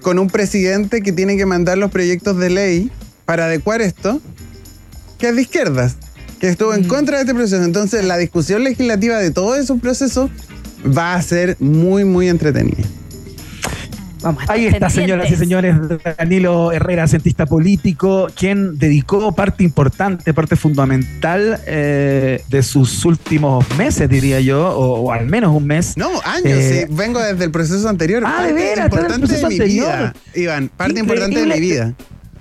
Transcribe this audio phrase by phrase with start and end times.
[0.00, 2.92] con un presidente que tiene que mandar los proyectos de ley
[3.24, 4.20] para adecuar esto,
[5.18, 5.96] que es de izquierdas,
[6.38, 6.86] que estuvo en Mm.
[6.86, 7.64] contra de este proceso.
[7.64, 10.30] Entonces, la discusión legislativa de todos esos procesos
[10.86, 12.84] va a ser muy, muy entretenida.
[14.22, 14.94] Vamos a estar Ahí está, pendientes.
[14.94, 15.76] señoras y señores,
[16.18, 24.08] Danilo Herrera, cientista político, quien dedicó parte importante, parte fundamental eh, de sus últimos meses,
[24.08, 25.96] diría yo, o, o al menos un mes.
[25.96, 26.94] No, años, Eh, sí.
[26.94, 28.22] Vengo desde el proceso anterior.
[28.26, 29.86] Ah, de Parte veras, en el importante de mi anterior.
[29.88, 30.70] vida, Iván.
[30.76, 31.94] Parte importante de mi vida.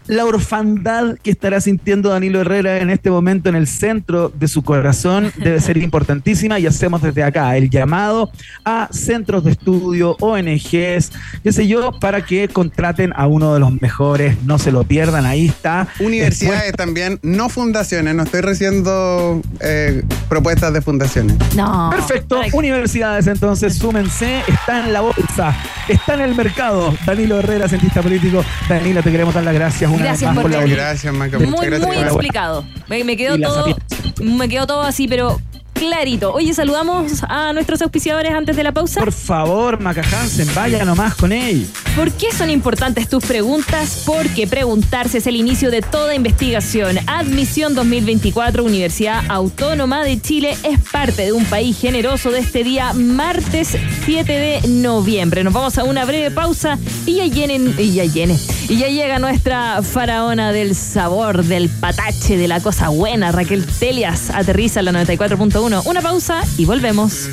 [0.08, 4.64] La orfandad que estará sintiendo Danilo Herrera en este momento en el centro de su
[4.64, 8.32] corazón debe ser importantísima y hacemos desde acá el llamado
[8.66, 11.12] a centros de estudio, ONGs,
[11.44, 15.26] qué sé yo, para que contraten a uno de los mejores, no se lo pierdan,
[15.26, 15.88] ahí está.
[16.00, 18.16] Universidades también, no fundaciones.
[18.16, 21.38] No estoy recibiendo eh, propuestas de fundaciones.
[21.56, 21.90] No.
[21.92, 25.56] Perfecto, universidades entonces, súmense, está en la bolsa,
[25.88, 26.94] está en el mercado.
[27.06, 28.44] Danilo Herrera, cientista político.
[28.68, 30.66] Danilo, te queremos dar las gracias una Gracias vez más por la.
[30.66, 31.40] Gracias, Maca.
[31.40, 31.88] Muy, gracias.
[31.88, 32.66] muy explicado.
[32.88, 33.78] Me, me quedó todo.
[34.22, 35.40] Me quedó todo así, pero
[35.82, 36.32] clarito.
[36.32, 39.00] Oye, saludamos a nuestros auspiciadores antes de la pausa.
[39.00, 41.68] Por favor, Maca Hansen, vaya nomás con él.
[41.96, 44.04] ¿Por qué son importantes tus preguntas?
[44.06, 47.00] Porque preguntarse es el inicio de toda investigación.
[47.08, 52.94] Admisión 2024, Universidad Autónoma de Chile es parte de un país generoso de este día,
[52.94, 55.44] martes 7 de noviembre.
[55.44, 58.38] Nos vamos a una breve pausa y ya llenen, y ya llene.
[58.70, 64.30] Y ya llega nuestra faraona del sabor, del patache, de la cosa buena, Raquel Telias.
[64.30, 65.71] Aterriza en la 94.1.
[65.80, 67.30] Una pausa y volvemos.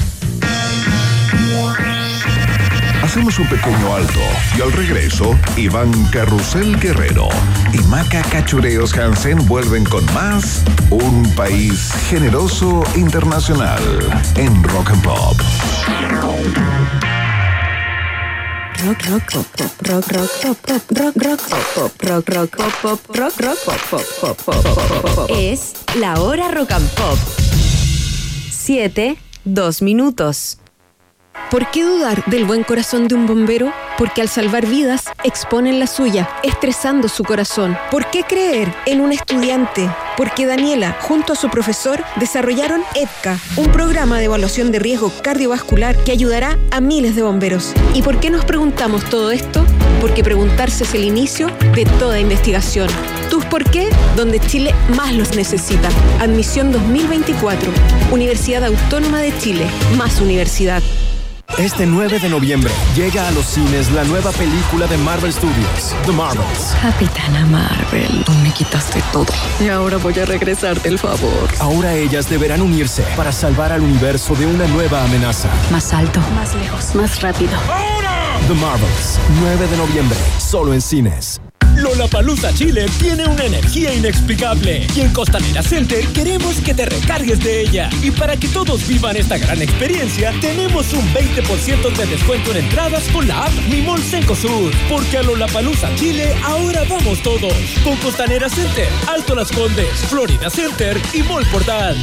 [3.02, 4.20] Hacemos un pequeño alto
[4.56, 7.28] y al regreso, Iván Carrusel Guerrero
[7.72, 13.82] y Maca Cachureos Hansen vuelven con más Un País Generoso Internacional
[14.36, 15.36] en Rock and Pop.
[18.84, 22.72] Rock, rock, pop, pop, rock, rock, pop, pop, rock, rock, pop, pop, rock, rock, pop,
[22.82, 25.30] pop, rock, rock, pop, pop, pop, pop, pop, pop, pop.
[25.36, 27.47] Es la hora rock and pop.
[28.68, 30.58] Siete, dos minutos.
[31.50, 33.72] ¿Por qué dudar del buen corazón de un bombero?
[33.96, 37.78] Porque al salvar vidas exponen la suya, estresando su corazón.
[37.90, 39.88] ¿Por qué creer en un estudiante?
[40.18, 45.96] Porque Daniela, junto a su profesor, desarrollaron EDCA, un programa de evaluación de riesgo cardiovascular
[46.04, 47.72] que ayudará a miles de bomberos.
[47.94, 49.64] ¿Y por qué nos preguntamos todo esto?
[50.02, 52.90] Porque preguntarse es el inicio de toda investigación.
[53.30, 53.88] ¿Tus por qué?
[54.16, 55.88] Donde Chile más los necesita.
[56.20, 57.70] Admisión 2024.
[58.10, 59.66] Universidad Autónoma de Chile.
[59.96, 60.82] Más universidad.
[61.56, 66.12] Este 9 de noviembre llega a los cines la nueva película de Marvel Studios, The
[66.12, 66.76] Marvels.
[66.80, 69.26] Capitana Marvel, tú me quitaste todo.
[69.58, 71.48] Y ahora voy a regresarte el favor.
[71.58, 75.48] Ahora ellas deberán unirse para salvar al universo de una nueva amenaza.
[75.72, 77.58] Más alto, más lejos, más rápido.
[78.46, 81.40] The Marvels, 9 de noviembre, solo en cines.
[81.78, 87.62] Lollapalooza Chile tiene una energía inexplicable y en Costanera Center queremos que te recargues de
[87.62, 87.88] ella.
[88.02, 93.04] Y para que todos vivan esta gran experiencia, tenemos un 20% de descuento en entradas
[93.12, 94.72] con la app Mi Mall Cencosud.
[94.88, 97.54] Porque a Lollapalooza Chile ahora vamos todos.
[97.84, 101.96] Con Costanera Center, Alto Las Condes, Florida Center y Mall Portal.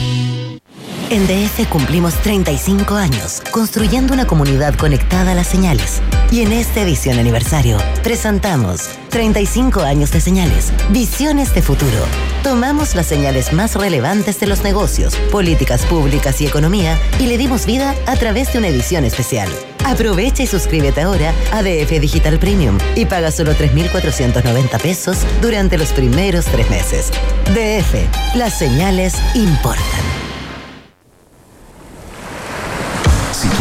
[1.11, 6.01] En DF cumplimos 35 años construyendo una comunidad conectada a las señales.
[6.31, 12.05] Y en esta edición aniversario presentamos 35 años de señales, visiones de futuro.
[12.41, 17.67] Tomamos las señales más relevantes de los negocios, políticas públicas y economía y le dimos
[17.67, 19.49] vida a través de una edición especial.
[19.85, 25.89] Aprovecha y suscríbete ahora a DF Digital Premium y paga solo 3.490 pesos durante los
[25.89, 27.11] primeros tres meses.
[27.53, 30.24] DF, las señales importan.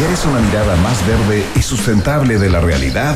[0.05, 3.15] Quieres una mirada más verde y sustentable de la realidad,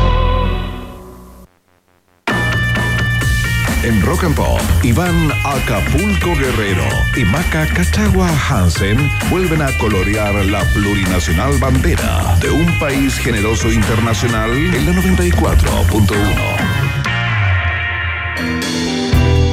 [3.83, 6.83] En Rock and Pop, Iván Acapulco Guerrero
[7.17, 14.51] y Maca Cachagua Hansen vuelven a colorear la plurinacional bandera de un país generoso internacional
[14.51, 16.11] en la 94.1.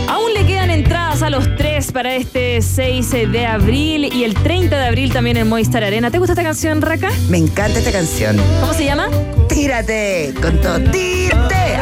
[0.09, 4.77] Aún le quedan entradas a los tres para este 6 de abril y el 30
[4.77, 6.11] de abril también en Movistar Arena.
[6.11, 7.09] ¿Te gusta esta canción, Raka?
[7.31, 8.37] Me encanta esta canción.
[8.61, 9.09] ¿Cómo se llama?
[9.49, 11.78] Te tírate, con todo, tírate.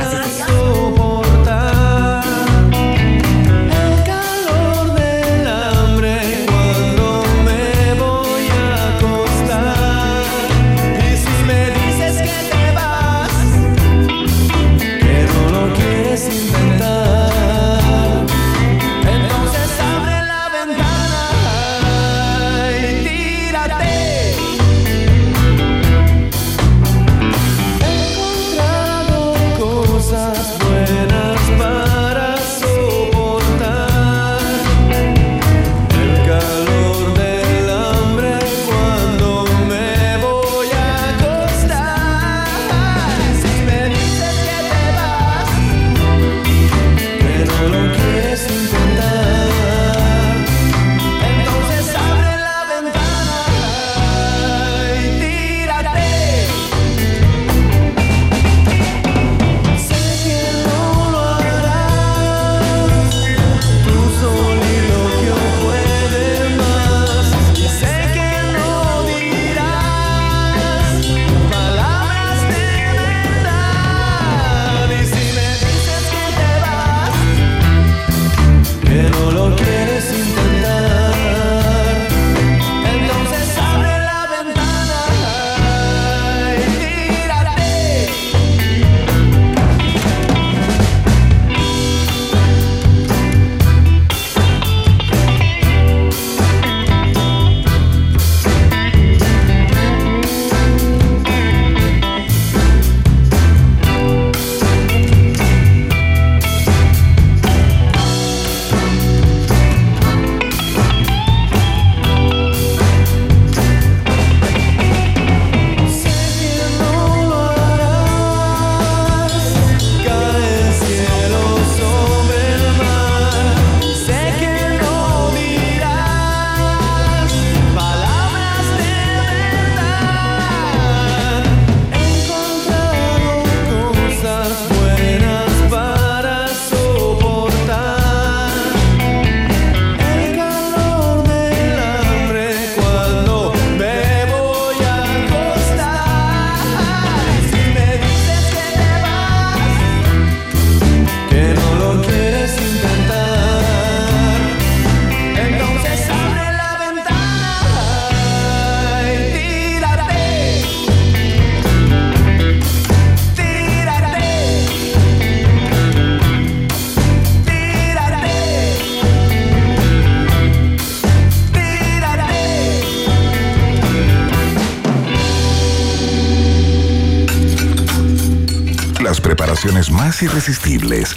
[179.90, 181.16] Más irresistibles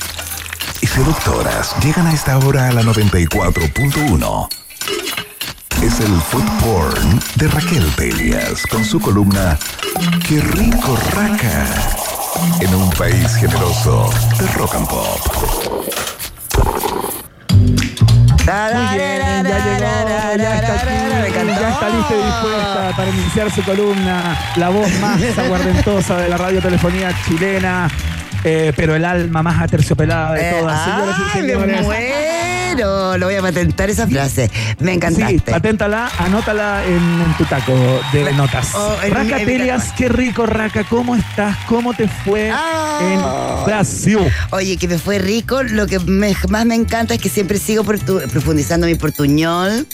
[0.79, 4.47] y seductoras llegan a esta hora a la 94.1.
[5.83, 9.59] Es el food porn de Raquel Pelias con su columna
[10.25, 11.65] Qué rico raca
[12.61, 14.09] en un país generoso
[14.39, 15.89] de rock and pop.
[18.49, 20.89] Muy bien, ya llegó, ya está aquí,
[21.59, 26.37] ya está lista y dispuesta para iniciar su columna, la voz más aguardentosa de la
[26.37, 27.87] radiotelefonía chilena,
[28.43, 30.83] eh, pero el alma más aterciopelada de Eh, todas.
[30.83, 31.85] Señoras y ¡Ay, me señores.
[32.73, 33.17] Muero!
[33.17, 34.49] Lo voy a patentar esa frase.
[34.79, 35.33] Me encantaste.
[35.33, 37.73] Sí, paténtala, anótala en, en tu taco
[38.13, 38.69] de notas.
[38.75, 40.83] Oh, Raca Telias, qué rico, Raca.
[40.89, 41.57] ¿Cómo estás?
[41.67, 42.99] ¿Cómo te fue Ah.
[43.01, 44.19] en Brasil?
[44.51, 45.63] Oye, que me fue rico.
[45.63, 49.87] Lo que me- más me encanta es que siempre sigo profundizando mi portuñol.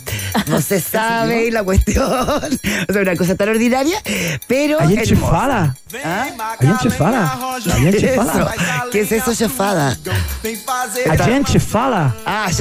[0.47, 2.05] No se sabe la cuestión.
[2.87, 3.97] O sea, una cosa tan ordinaria,
[4.47, 4.79] pero.
[4.79, 5.05] Ahí en hermosa.
[5.05, 5.75] Chefada.
[6.03, 6.25] ¿Ah?
[6.59, 7.39] Ahí en Chefada.
[7.73, 8.21] Ahí en ¿Qué es eso?
[8.23, 8.53] Chefada.
[8.91, 9.97] ¿Qué es eso, chefada?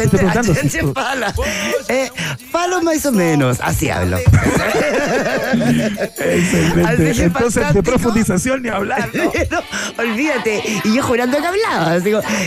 [0.05, 1.35] Ah, Estoy gente, preguntando gente si fala.
[1.89, 2.11] Eh,
[2.51, 4.17] falo más o menos, así hablo.
[5.55, 6.83] Excelente.
[6.85, 9.11] Así Entonces, de profundización ni hablar.
[9.15, 9.25] ¿no?
[9.51, 9.63] No,
[10.03, 10.63] olvídate.
[10.85, 11.99] Y yo jurando que hablaba.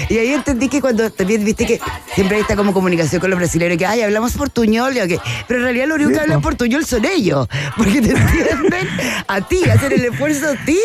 [0.09, 1.79] y ahí entendí que cuando también viste que
[2.15, 5.21] siempre hay esta como comunicación con los brasileños, que ay, hablamos portuñol, y ok.
[5.47, 6.49] pero en realidad lo único que hablan po.
[6.49, 7.47] portuñol son ellos,
[7.77, 8.87] porque te entienden
[9.27, 10.79] a ti, hacen el esfuerzo a ti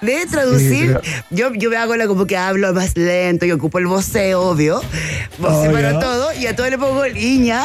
[0.00, 0.98] de traducir.
[1.02, 4.40] Sí, yo, yo me hago la como que hablo más lento y ocupo el voceo,
[4.42, 4.80] obvio.
[5.38, 5.72] Voceo Obvio.
[5.72, 7.64] para todo, y a todo le pongo el iña.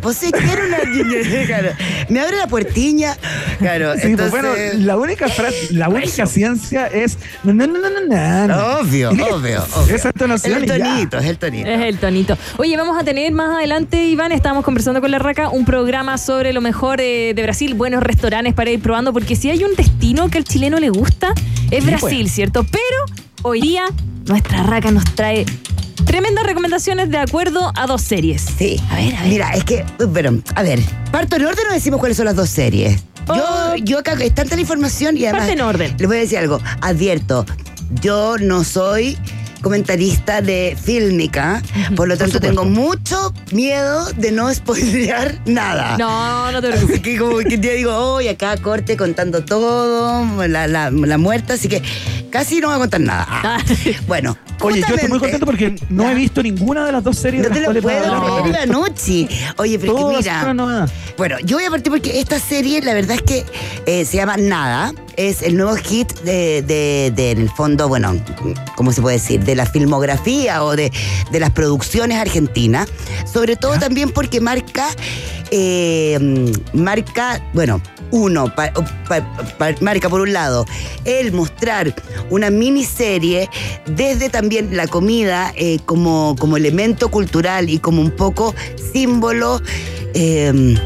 [0.00, 1.44] Vos sé, quiero una niña.
[1.48, 1.70] Claro.
[2.08, 3.16] Me abre la puertiña.
[3.58, 4.30] Claro, Sí, pues, entonces.
[4.30, 4.48] bueno,
[4.84, 8.78] la única frase, la única ciencia es no, no, no, no, no, no.
[8.78, 9.96] Obvio, obvio, obvio.
[9.96, 11.68] Es el tonito, es el tonito.
[11.68, 12.38] Es el tonito.
[12.58, 16.52] Oye, vamos a tener más adelante, Iván, estábamos conversando con la Raca, un programa sobre
[16.52, 20.28] lo mejor eh, de Brasil, buenos restaurantes para ir probando, porque si hay un destino
[20.30, 21.32] que al chileno le gusta,
[21.72, 22.32] es Sí, Brasil, pues.
[22.32, 22.64] ¿cierto?
[22.64, 23.84] Pero hoy día
[24.26, 25.44] nuestra Raca nos trae
[26.04, 28.42] tremendas recomendaciones de acuerdo a dos series.
[28.42, 28.80] Sí.
[28.90, 29.28] A ver, a ver.
[29.30, 30.80] Mira, es que, bueno, a ver,
[31.10, 33.02] parto en orden o decimos cuáles son las dos series.
[33.26, 33.74] Yo, Oh.
[33.76, 35.40] yo acá es tanta la información y además.
[35.42, 35.94] Parte en orden.
[35.98, 36.60] Les voy a decir algo.
[36.80, 37.44] Advierto,
[38.00, 39.18] yo no soy
[39.62, 41.62] comentarista de fílmica,
[41.96, 45.96] por lo tanto tengo mucho miedo de no spoilear nada.
[45.98, 46.94] No, no te preocupes.
[46.96, 51.54] Así que como que ya digo, hoy acá corte contando todo, la, la, la muerte,
[51.54, 51.82] así que
[52.30, 53.26] casi no voy a contar nada.
[53.28, 53.58] Ah,
[54.06, 57.42] Bueno, Oye, yo estoy muy contento porque no he visto ninguna de las dos series
[57.44, 58.62] no de te lo puedo vamos a creer, hablar.
[58.62, 59.28] Anucci.
[59.56, 60.92] Oye, pero es Todas que son una mira.
[61.16, 63.44] Bueno, yo voy a partir porque esta serie, la verdad es que
[63.86, 64.92] eh, se llama Nada.
[65.18, 68.14] Es el nuevo hit de, de- de, en el fondo, bueno,
[68.76, 69.42] ¿cómo se puede decir?
[69.44, 70.92] De la filmografía o de,
[71.32, 72.88] de las producciones argentinas.
[73.30, 74.86] Sobre todo también porque marca,
[75.50, 77.80] eh, marca, bueno,
[78.12, 78.72] uno, pa-
[79.08, 79.26] pa-
[79.58, 80.64] pa- marca por un lado
[81.04, 81.92] el mostrar
[82.30, 83.50] una miniserie
[83.86, 88.54] desde también la comida eh, como, como elemento cultural y como un poco
[88.92, 89.60] símbolo.
[90.14, 90.76] eh,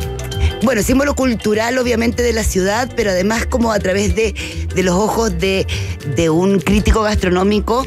[0.62, 4.34] bueno, símbolo cultural obviamente de la ciudad, pero además como a través de,
[4.74, 5.66] de los ojos de,
[6.16, 7.86] de un crítico gastronómico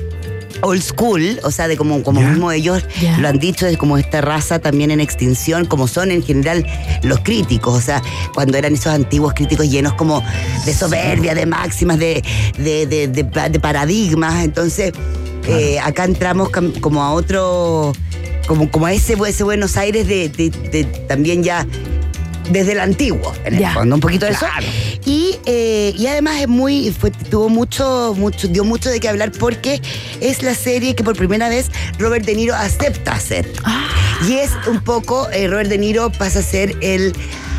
[0.61, 2.83] old school, o sea, de como, como mismo ellos
[3.19, 6.65] lo han dicho, de como esta raza también en extinción, como son en general
[7.03, 8.01] los críticos, o sea,
[8.33, 10.23] cuando eran esos antiguos críticos llenos como
[10.65, 12.23] de soberbia, de máximas, de,
[12.57, 14.93] de, de- de pa- de paradigmas, entonces
[15.47, 16.49] eh, acá entramos
[16.81, 17.91] como a otro,
[18.47, 21.67] como, como a ese, ese Buenos Aires de, de- de también ya
[22.49, 24.45] desde el antiguo, en el fondo, un poquito de eso.
[25.05, 29.31] Y, eh, y además es muy, fue, tuvo mucho, mucho, dio mucho de qué hablar
[29.31, 29.81] porque
[30.21, 33.51] es la serie que por primera vez Robert De Niro acepta hacer.
[34.27, 37.13] Y es un poco, eh, Robert De Niro pasa a ser el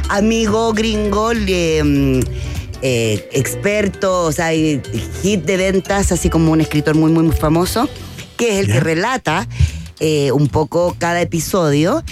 [0.08, 2.20] amigo gringo, eh, mm,
[2.82, 7.88] eh, experto, o sea, hit de ventas, así como un escritor muy, muy famoso,
[8.36, 9.48] que es el que relata
[9.98, 12.04] eh, un poco cada episodio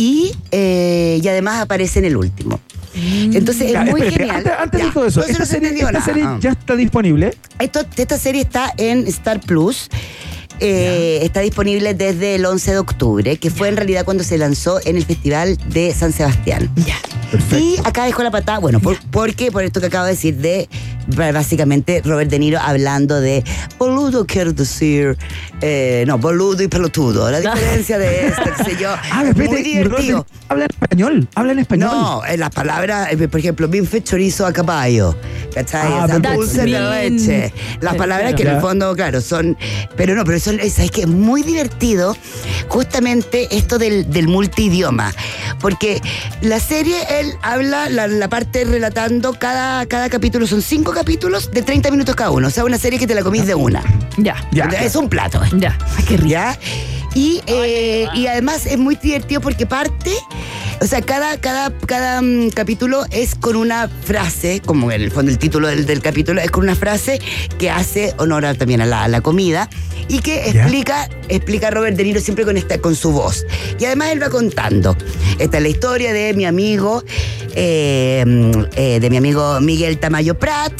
[0.00, 2.58] y, eh, y además aparece en el último.
[2.94, 4.36] Entonces Ya, es muy espérate, genial.
[4.36, 7.34] Antes, antes Ya, de todo eso, entonces esta se serie, esta ya está disponible.
[7.58, 9.88] Esto- esta serie está en Star Plus.
[10.60, 14.78] Eh, está disponible desde el 11 de octubre, que fue en realidad cuando se lanzó
[14.84, 16.70] en el Festival de San Sebastián.
[16.76, 16.96] Ya.
[17.56, 20.68] Y acá dejó la patada, bueno, por, porque por esto que acabo de decir de
[21.32, 23.42] básicamente Robert De Niro hablando de
[23.78, 25.16] boludo quiero decir,
[25.60, 27.30] eh, no, boludo y pelotudo.
[27.30, 30.26] La diferencia de esto, qué sé yo, Ah, es espérate, muy divertido.
[30.48, 31.90] Habla en español, habla en español.
[31.90, 35.16] No, en las palabras, eh, por ejemplo, bife chorizo a caballo,
[35.54, 35.92] ¿cachai?
[35.92, 36.34] Ah, o sea, perfecto.
[36.34, 37.52] dulce de leche.
[37.80, 39.56] Las palabras que en el fondo, claro, son.
[39.96, 42.16] Pero no, pero eso es que es muy divertido
[42.68, 45.12] justamente esto del, del multidioma.
[45.60, 46.00] Porque
[46.40, 51.62] la serie, él habla la, la parte relatando cada, cada capítulo, son cinco capítulos de
[51.62, 52.48] 30 minutos cada uno.
[52.48, 53.82] O sea, una serie que te la comís de una.
[54.16, 54.36] Ya.
[54.52, 54.64] Ya.
[54.66, 55.40] Es un plato.
[55.56, 55.76] Ya.
[56.08, 56.30] Qué rico.
[56.30, 56.58] ¿Ya?
[57.14, 60.12] Y, eh, y además es muy divertido porque parte,
[60.80, 65.30] o sea, cada, cada, cada mm, capítulo es con una frase, como en el fondo
[65.30, 67.20] el título del, del capítulo, es con una frase
[67.58, 69.68] que hace honor a- también a la, a la comida
[70.08, 70.62] y que ¿Ya?
[70.62, 73.44] explica, explica a Robert De Niro siempre con, esta, con su voz.
[73.78, 74.96] Y además él va contando.
[75.38, 77.02] Esta es la historia de mi amigo,
[77.54, 80.72] eh, mm, eh, de mi amigo Miguel Tamayo Prat,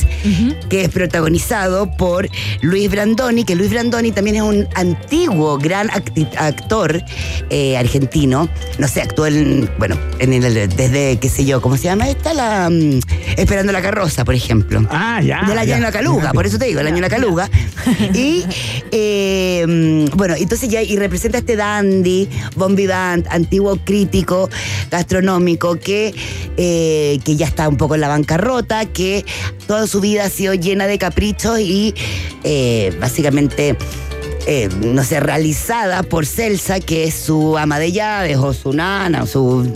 [0.68, 2.28] que es protagonizado por
[2.62, 7.02] Luis Brandoni, que Luis Brandoni también es un antiguo gran acti- actor
[7.50, 8.48] eh, argentino.
[8.78, 12.34] No sé, actuó en, bueno, en el, desde, qué sé yo, ¿cómo se llama esta?
[12.34, 13.00] La, mm,
[13.36, 14.86] Esperando la carroza, por ejemplo.
[14.90, 15.42] Ah, ya.
[15.46, 15.76] del año ya.
[15.76, 17.50] en la caluga, por eso te digo, el año en la caluga.
[18.14, 18.44] Y
[18.90, 24.50] eh, mm, bueno, entonces ya, y representa a este dandy, bon vivant, antiguo crítico
[24.90, 26.14] gastronómico que,
[26.56, 29.24] eh, que ya está un poco en la bancarrota, que
[29.66, 31.94] toda su vida ha sido llena de caprichos y
[33.00, 33.76] básicamente.
[34.46, 39.22] Eh, no sé, realizada por Celsa, que es su ama de llaves o su nana,
[39.22, 39.66] o su,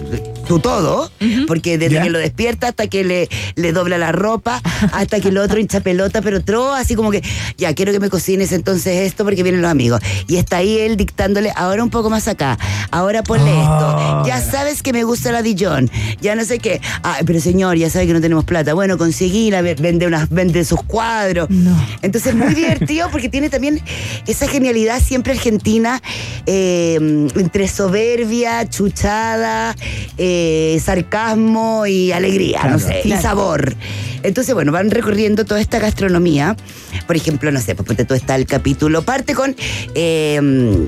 [0.46, 1.10] su todo,
[1.46, 2.02] porque desde Ya.
[2.02, 4.60] que lo despierta hasta que le, le dobla la ropa,
[4.92, 7.22] hasta que el otro hincha pelota, pero todo así como que,
[7.56, 10.00] ya, quiero que me cocines entonces esto porque vienen los amigos.
[10.26, 12.58] Y está ahí él dictándole, ahora un poco más acá,
[12.90, 14.22] ahora ponle Ah.
[14.22, 17.76] esto, ya sabes que me gusta la Dijon, ya no sé qué, ah, pero señor,
[17.76, 21.48] ya sabe que no tenemos plata, bueno, conseguíla, ve- vende, unas, vende sus cuadros.
[22.02, 23.80] Entonces, muy divertido porque tiene también
[24.26, 26.02] esa genialidad siempre argentina,
[26.46, 26.96] eh,
[27.36, 29.74] entre soberbia, chuchada,
[30.18, 33.74] eh, eh, sarcasmo y alegría, no sé, y sabor.
[34.22, 36.56] Entonces, bueno, van recorriendo toda esta gastronomía.
[37.06, 39.54] Por ejemplo, no sé, pues ponte tú está el capítulo, parte con...
[39.94, 40.86] eh,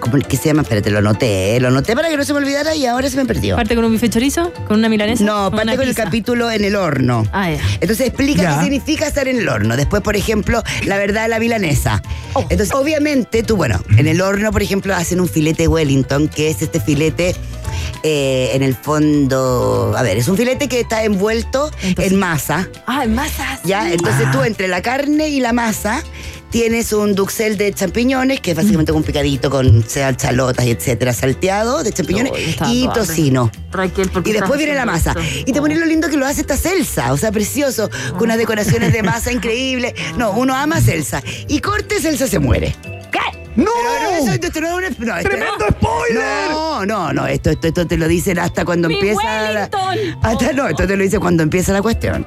[0.00, 0.62] ¿Cómo que se llama?
[0.62, 3.18] Espérate, lo anoté, eh, lo anoté para que no se me olvidara y ahora se
[3.18, 3.56] me perdió.
[3.56, 4.50] ¿Parte con un bife chorizo?
[4.66, 5.22] ¿Con una milanesa?
[5.24, 7.26] No, parte con el capítulo en el horno.
[7.32, 7.60] Ah, ya.
[7.82, 9.76] Entonces explica qué significa estar en el horno.
[9.76, 12.02] Después, por ejemplo, la verdad de la milanesa.
[12.32, 12.40] Oh.
[12.48, 16.62] Entonces, obviamente, tú, bueno, en el horno, por ejemplo, hacen un filete Wellington, que es
[16.62, 17.36] este filete
[18.02, 19.94] eh, en el fondo.
[19.96, 22.68] A ver, es un filete que está envuelto en masa.
[22.86, 23.60] Ah, en masas.
[23.64, 23.92] ¿Ya?
[23.92, 26.02] Entonces tú entre la carne y la masa
[26.50, 31.12] tienes un duxel de champiñones, que es básicamente un picadito con sea chalotas y etcétera,
[31.12, 32.32] salteado de champiñones
[32.66, 33.50] y tocino.
[33.70, 35.10] Raquel, ¿por qué Y después viene la masa.
[35.10, 35.22] esto?
[35.46, 37.12] Y te pones lo lindo que lo hace esta Celsa.
[37.12, 37.88] O sea, precioso.
[38.12, 39.94] Con unas decoraciones de masa increíble.
[40.16, 41.22] No, uno ama Celsa.
[41.48, 42.74] Y corte Celsa se muere.
[43.56, 43.70] ¡No!
[43.82, 46.50] Pero no, eso- esto no es un- no, esto- ¡Tremendo spoiler!
[46.50, 47.26] No, no, no.
[47.26, 49.22] Esto, esto, esto te lo dicen hasta cuando ¡Mi empieza.
[49.52, 50.18] la- Wellington!
[50.22, 52.26] hasta no, esto te lo dice cuando empieza la cuestión.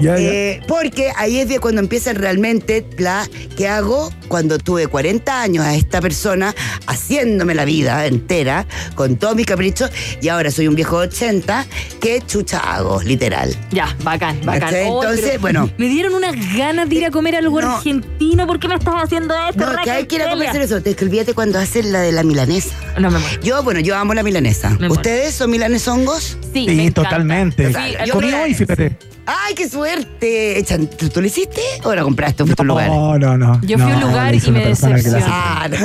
[0.00, 0.28] Ya, ya.
[0.30, 5.64] Eh, porque ahí es de cuando empieza realmente la que hago cuando tuve 40 años
[5.64, 6.54] a esta persona
[6.86, 8.64] haciéndome la vida entera
[8.94, 9.90] con todos mis caprichos
[10.22, 11.66] y ahora soy un viejo de 80
[12.00, 13.52] que chucha hago, literal.
[13.72, 14.60] Ya, bacán, bacán.
[14.60, 14.86] ¿Cachai?
[14.88, 15.70] Oh, Entonces, pero bueno.
[15.78, 17.76] Me dieron unas ganas de ir a comer algo No.
[17.76, 18.46] argentino.
[18.46, 19.66] ¿Por qué me estás haciendo esto?
[19.66, 20.37] No, que hay que ir a Raquel?
[20.46, 20.82] Comerse eso.
[20.82, 22.74] Te olvídate cuando hacen la de la milanesa.
[22.98, 23.42] No me muero.
[23.42, 24.70] Yo, bueno, yo amo la milanesa.
[24.70, 24.94] Me muero.
[24.94, 26.38] ¿Ustedes son milanesongos?
[26.52, 27.72] Sí, Sí, me totalmente.
[27.72, 28.96] Sí, Yo Comí me- hoy, fíjate.
[29.30, 30.64] ¡Ay, qué suerte!
[30.98, 32.88] ¿Tú, tú lo hiciste o la compraste en otro lugar?
[32.88, 33.60] No, no, no.
[33.60, 35.26] Yo fui a un No, lugar y me decepcionó.
[35.28, 35.76] Ah, no,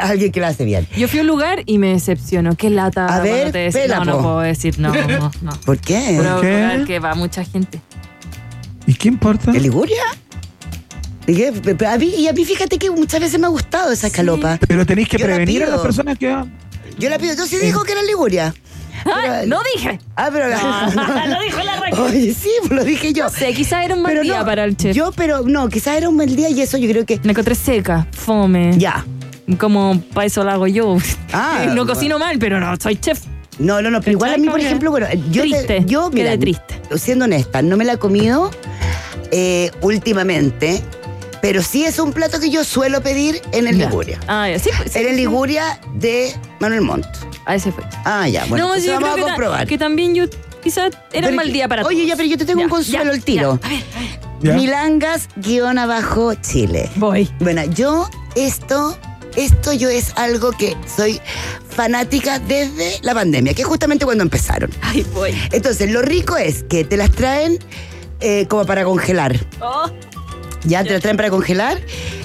[0.00, 0.88] alguien que lo hace bien.
[0.96, 2.56] Yo fui a un lugar y me decepcionó.
[2.56, 3.04] Qué lata.
[3.14, 5.50] A ver, te decís- pela, No, no puedo decir, no, no, no.
[5.66, 6.14] ¿Por qué?
[6.16, 6.46] Pero qué?
[6.46, 7.82] un lugar que va mucha gente.
[8.86, 9.50] ¿Y qué importa?
[9.50, 10.02] ¿En Liguria?
[11.26, 11.50] ¿Y?
[11.62, 14.58] Pero a mí, y a mí fíjate que muchas veces me ha gustado esa escalopa.
[14.68, 16.34] Pero tenéis que Yo la prevenir a las personas que...
[16.98, 18.54] Yo la pido, yo sí dijo que era en Liguria.
[19.04, 20.00] Ah, Pero- no dije.
[20.16, 20.48] Ah, pero...
[20.48, 22.00] No, lo dijo la Raquel.
[22.00, 23.24] Oye, sí, pues lo dije yo.
[23.24, 24.96] No sé, quizás era un mal Pero día no, para el chef.
[24.96, 27.20] Yo, pero no, quizás era un mal día y eso yo creo que...
[27.22, 28.72] Me encontré seca, fome.
[28.78, 29.04] Ya.
[29.58, 30.96] Como para eso lo hago yo.
[31.32, 31.86] Ah, no bueno.
[31.86, 33.20] cocino mal, pero no, soy chef.
[33.58, 36.30] No, no, no, pero igual a mí, por ejemplo, bueno, yo, te- Triste, yo mira,
[36.30, 36.80] quedé triste.
[36.96, 38.50] siendo honesta, no me la he comido
[39.30, 40.82] eh, últimamente,
[41.46, 43.86] pero sí es un plato que yo suelo pedir en el Ya.
[43.86, 44.18] Liguria.
[44.26, 45.20] Ah, ya, sí, pues, sí, En el sí.
[45.20, 47.06] Liguria de Manuel Montt.
[47.44, 47.84] A ese fue.
[48.04, 49.66] Ah, ya, bueno, no, yo vamos creo a comprobar.
[49.68, 50.24] que también yo
[50.60, 52.08] quizás era Pero un mal día para Oye, todos.
[52.08, 53.60] ya, pero yo te tengo un consuelo al tiro.
[53.62, 53.68] ya.
[53.68, 54.20] A ver, a ver.
[54.42, 54.54] ¿Ya?
[54.54, 56.90] Milangas guion abajo Chile.
[56.96, 57.30] Voy.
[57.38, 58.98] Bueno, yo esto,
[59.36, 61.20] esto yo es algo que soy
[61.70, 64.68] fanática desde la pandemia, que es justamente cuando empezaron.
[64.82, 65.32] Ay, voy.
[65.52, 67.60] Entonces, lo rico es que te las traen
[68.18, 69.38] eh, como para congelar.
[69.60, 69.88] Oh,
[70.66, 71.78] Ya te las traen para congelar.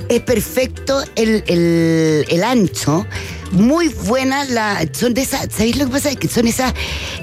[0.09, 3.05] Es perfecto el, el- el ancho.
[3.51, 6.09] Muy buenas la, son de esas, ¿sabéis lo que pasa?
[6.09, 6.73] Es que son esas,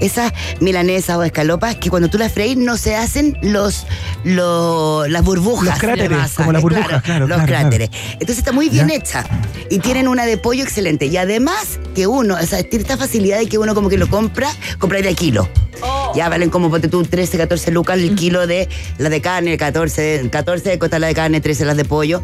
[0.00, 3.86] esas milanesas o escalopas que cuando tú las freís no se hacen los,
[4.24, 6.34] los las burbujas Los cráteres, de masa.
[6.36, 7.90] como las Eh, burbujas, claro, Los claro, cráteres.
[8.12, 8.94] Entonces está muy bien Ya.
[8.96, 9.24] hecha.
[9.70, 11.06] Y tienen una de pollo excelente.
[11.06, 14.08] Y además que uno, o sea, tiene esta facilidad de que uno como que lo
[14.08, 15.48] compra, compra de kilo.
[15.82, 16.12] oh.
[16.14, 20.28] Ya valen como ponte tú 13, 14 lucas el kilo de la de carne, 14,
[20.30, 22.22] 14 cuesta la de carne, 13 las de pollo.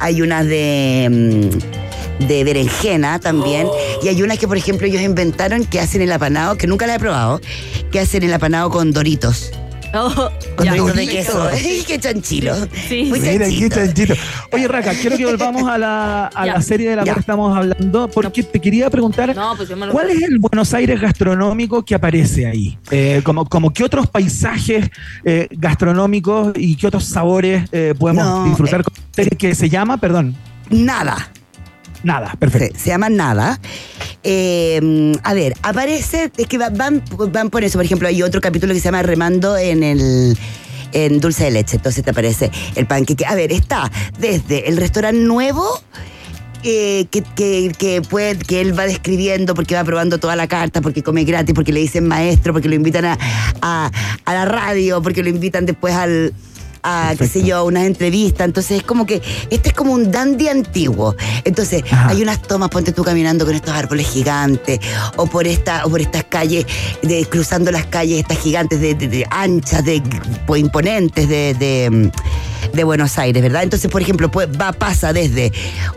[0.00, 1.85] Hay unas de mm,
[2.18, 3.66] de berenjena también.
[4.02, 6.94] Y hay unas que, por ejemplo, ellos inventaron que hacen el apanado, que nunca la
[6.96, 7.40] he probado,
[7.90, 9.50] que hacen el apanado con doritos.
[9.94, 10.10] Oh,
[10.56, 11.48] Con doritos de queso.
[11.52, 12.54] ¡Ay, qué chanchilo!
[12.88, 13.04] Sí.
[13.04, 14.14] Muy Mira, qué chanchito.
[14.52, 17.12] Oye, Raca, quiero que volvamos a la, a la serie de la Ya.
[17.12, 20.38] cual estamos hablando, porque te quería preguntar, No, pues yo me lo- ¿cuál es el
[20.38, 22.76] Buenos Aires gastronómico que aparece ahí?
[22.90, 24.90] Eh, como, como qué otros paisajes
[25.24, 28.80] eh, gastronómicos y qué otros sabores eh, podemos No, disfrutar
[29.16, 30.34] eh, con que se llama, perdón,
[30.68, 31.30] Nada.
[32.06, 32.78] Nada, perfecto.
[32.78, 33.60] se llama Nada.
[34.22, 37.78] Eh, a ver, aparece, es que va- van, van por eso.
[37.78, 40.36] Por ejemplo, hay otro capítulo que se llama Remando en el
[40.92, 41.76] en dulce de leche.
[41.76, 43.26] Entonces te aparece el panqueque.
[43.26, 45.64] A ver, está desde el restaurante nuevo.
[46.64, 50.80] eh, que, que, que, puede, que él va describiendo porque va probando toda la carta,
[50.80, 53.18] porque come gratis, porque le dicen maestro, porque lo invitan a,
[53.60, 56.32] a la radio, porque lo invitan después al,
[56.86, 58.44] a, qué sé yo, unas entrevistas.
[58.46, 59.20] Entonces es como que
[59.50, 61.16] este es como un dandy antiguo.
[61.44, 62.10] Entonces Ajá.
[62.10, 64.78] hay unas tomas, ponte tú caminando con estos árboles gigantes,
[65.16, 66.64] o por esta, o por estas calles,
[67.02, 70.02] de, cruzando las calles estas gigantes de, de- de anchas, de
[70.46, 72.10] pues, imponentes de,
[72.72, 73.62] de Buenos Aires, ¿verdad?
[73.62, 75.52] Entonces, por ejemplo, pues, va, pasa desde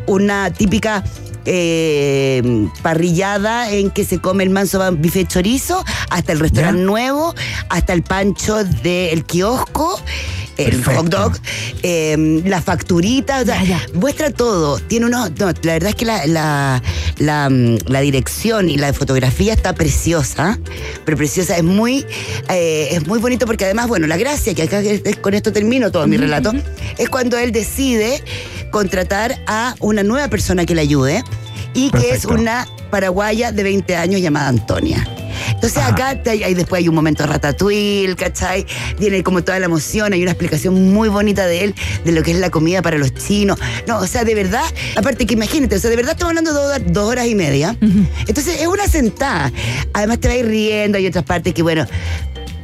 [0.08, 1.04] una típica
[1.46, 6.86] eh, parrillada en que se come el manso bife chorizo, hasta el restaurante Ya.
[6.86, 7.36] nuevo,
[7.70, 10.00] hasta el pancho del kiosco.
[10.58, 11.00] El Perfecto.
[11.00, 11.38] hot dog,
[11.84, 14.78] eh, la facturita, o sea, muestra todo.
[14.80, 15.32] Tiene unos.
[15.40, 16.84] No, la verdad es que la, la,
[17.18, 20.60] la, mm, la dirección y la fotografía está preciosa,
[21.06, 21.56] pero preciosa.
[21.56, 22.06] Es muy,
[22.50, 25.92] eh, es muy bonito porque además, bueno, la gracia, que acá es- con esto termino
[25.94, 26.52] todo mi relato,
[26.98, 28.22] es cuando él decide
[28.70, 31.24] contratar a una nueva persona que le ayude
[31.74, 35.08] y que es una paraguaya de 20 años llamada Antonia.
[35.52, 38.66] Entonces acá te- ahí después hay un momento ratatouille, ¿cachai?
[38.98, 42.32] Tiene como toda la emoción, hay una explicación muy bonita de él, de lo que
[42.32, 43.58] es la comida para los chinos.
[43.88, 44.64] No, o sea, de verdad,
[44.96, 47.76] aparte que imagínate, o sea, de verdad estamos hablando de dos, dos horas y media.
[48.28, 49.52] Entonces es una sentada.
[49.94, 51.86] Además te va a ir riendo, hay otras partes que, bueno,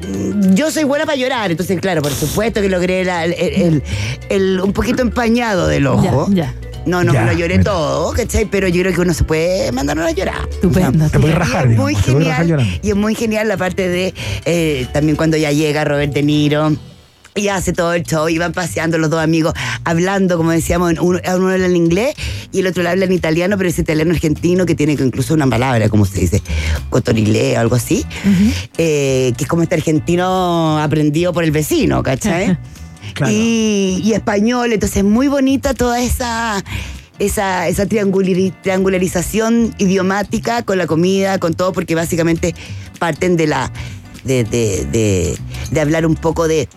[0.02, 3.84] mm, yo soy buena para llorar, entonces claro, por supuesto que logré la- el, el-
[4.30, 6.28] el- un poquito empañado del ojo.
[6.32, 6.54] Ya, ya.
[6.86, 7.72] No, no Ya, me lo lloré mira.
[7.72, 8.46] todo, ¿cachai?
[8.46, 10.48] Pero yo creo que uno se puede mandar a llorar.
[10.50, 11.10] Estupendo.
[11.10, 12.80] Te puedes Y rajar, es digamos, muy te puedes rajar genial.
[12.84, 14.14] Y es muy genial la parte de
[14.46, 16.76] eh, también cuando ya llega Robert De Niro.
[17.38, 21.20] Y hace todo el show y van paseando los dos amigos, hablando, como decíamos, uno,
[21.20, 22.16] uno habla en inglés
[22.54, 25.34] y el otro le habla en italiano, pero es italiano argentino que tiene que incluso
[25.34, 26.42] una palabra, como se dice,
[26.90, 28.06] cotorilé o algo así,
[28.78, 32.58] eh, que es como este argentino aprendido por el vecino, ¿cachai?
[33.32, 36.64] Y, español, entonces es muy bonita toda esa,
[37.20, 42.54] esa, esa triangulari- triangularización idiomática con la comida, con todo, porque básicamente
[43.00, 43.72] parten de la
[44.24, 45.38] de, de, de-
[45.72, 46.68] de hablar un poco de,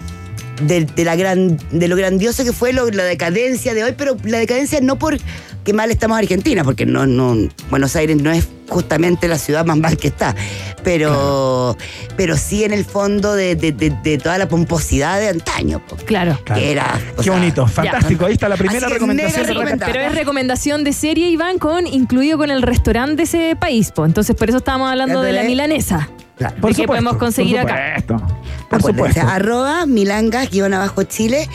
[0.62, 4.16] de, de la gran, de lo grandioso que fue lo- la decadencia de hoy, pero
[4.24, 5.16] la decadencia no por
[5.68, 7.36] que mal estamos Argentina, porque no, no,
[7.68, 10.34] Buenos Aires no es justamente la ciudad más mal que está,
[10.82, 11.76] pero,
[12.16, 15.82] pero sí en el fondo de, de- de- de toda la pomposidad de antaño.
[16.06, 16.38] Claro.
[16.44, 16.60] Claro.
[16.60, 16.98] Que era.
[17.18, 18.24] Qué sea, bonito, fantástico.
[18.24, 19.76] Ahí está la primera Así recomendación mega de.
[19.92, 23.92] Pero es recomendación de serie, Iván, con incluido con el restaurante de ese país.
[23.92, 24.06] po.
[24.06, 26.08] Entonces, por eso estábamos hablando de la milanesa.
[26.38, 26.54] Claro.
[26.66, 28.02] ¿De qué podemos conseguir por acá?
[28.70, 29.20] Por supuesto.
[29.20, 31.48] arroba milangas guion abajo Chile,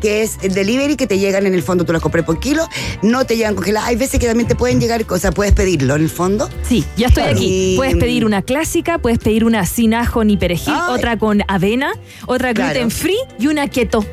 [0.00, 2.66] que es el delivery que te llegan en el fondo, tú los compras por kilo,
[3.02, 3.88] no te llegan congeladas.
[3.88, 6.48] Hay veces que también te pueden llegar, o sea, puedes pedirlo en el fondo.
[6.68, 7.38] Sí, ya estoy Claro.
[7.38, 7.72] aquí.
[7.74, 10.94] Y- Puedes pedir una clásica, puedes pedir una sin ajo ni perejil, Ay.
[10.94, 11.92] otra con avena,
[12.26, 12.70] otra Claro.
[12.72, 14.04] gluten free y una keto.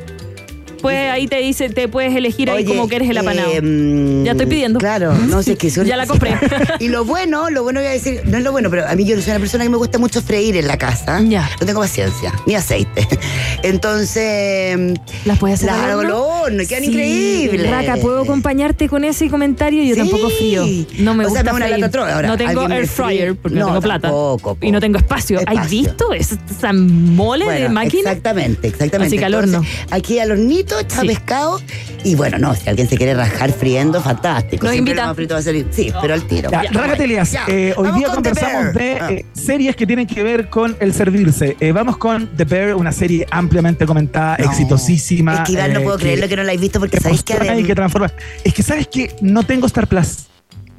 [0.80, 3.50] Pues ahí te dice, te puedes elegir ahí Oye, como quieres el apanado.
[3.52, 4.78] eh, mm, Ya estoy pidiendo.
[4.78, 6.36] Claro, no sé qué Ya la compré.
[6.80, 9.04] y lo bueno, lo bueno voy a decir, no es lo bueno, pero a mí
[9.04, 11.20] yo soy una persona que me gusta mucho freír en la casa.
[11.28, 11.48] Ya.
[11.60, 13.06] No tengo paciencia, ni aceite.
[13.62, 14.78] Entonces,
[15.24, 16.24] ¿Las puedes hacer las al hago al horno?
[16.42, 17.70] horno, quedan Sí, increíbles.
[17.70, 19.82] Raca, ¿puedo acompañarte con ese comentario?
[19.84, 20.00] Yo Sí.
[20.00, 20.66] tampoco frío.
[20.98, 21.80] No me O sea, gusta una freír.
[21.80, 22.28] lata ahora.
[22.28, 23.06] No tengo ¿Alguien me air fríe?
[23.06, 24.02] fryer porque no, No, tengo plata.
[24.08, 24.66] tampoco, po.
[24.66, 25.38] Y no tengo espacio.
[25.38, 25.70] ¿Has Espacio.
[25.70, 28.00] visto esa, mole de Bueno, máquina?
[28.10, 29.06] Exactamente, exactamente.
[29.08, 29.68] Así que al Entonces, horno.
[29.90, 31.06] Aquí al hornito, está Sí.
[31.08, 31.60] pescado.
[32.04, 34.64] Y bueno, no, si alguien se quiere rajar friendo, fantástico.
[34.66, 35.02] Nos Siempre invita.
[35.02, 35.66] lo más frito va a salir.
[35.70, 36.50] Sí, pero al tiro.
[36.50, 37.32] Ya, Elías.
[37.32, 37.44] Ya.
[37.48, 39.02] Eh, hoy día conversamos de Bear.
[39.02, 39.12] Ah.
[39.12, 41.56] eh, series que tienen que ver con el servirse.
[41.60, 44.44] Eh, vamos con The Bear, una serie ampliamente comentada, No.
[44.44, 45.34] exitosísima.
[45.34, 47.22] Es que Iván, no eh, puedo creerlo que no la hayas visto porque que sabéis
[47.22, 47.66] que además.
[47.66, 48.12] que transforma.
[48.44, 50.26] Es que sabes que no tengo Star Plus.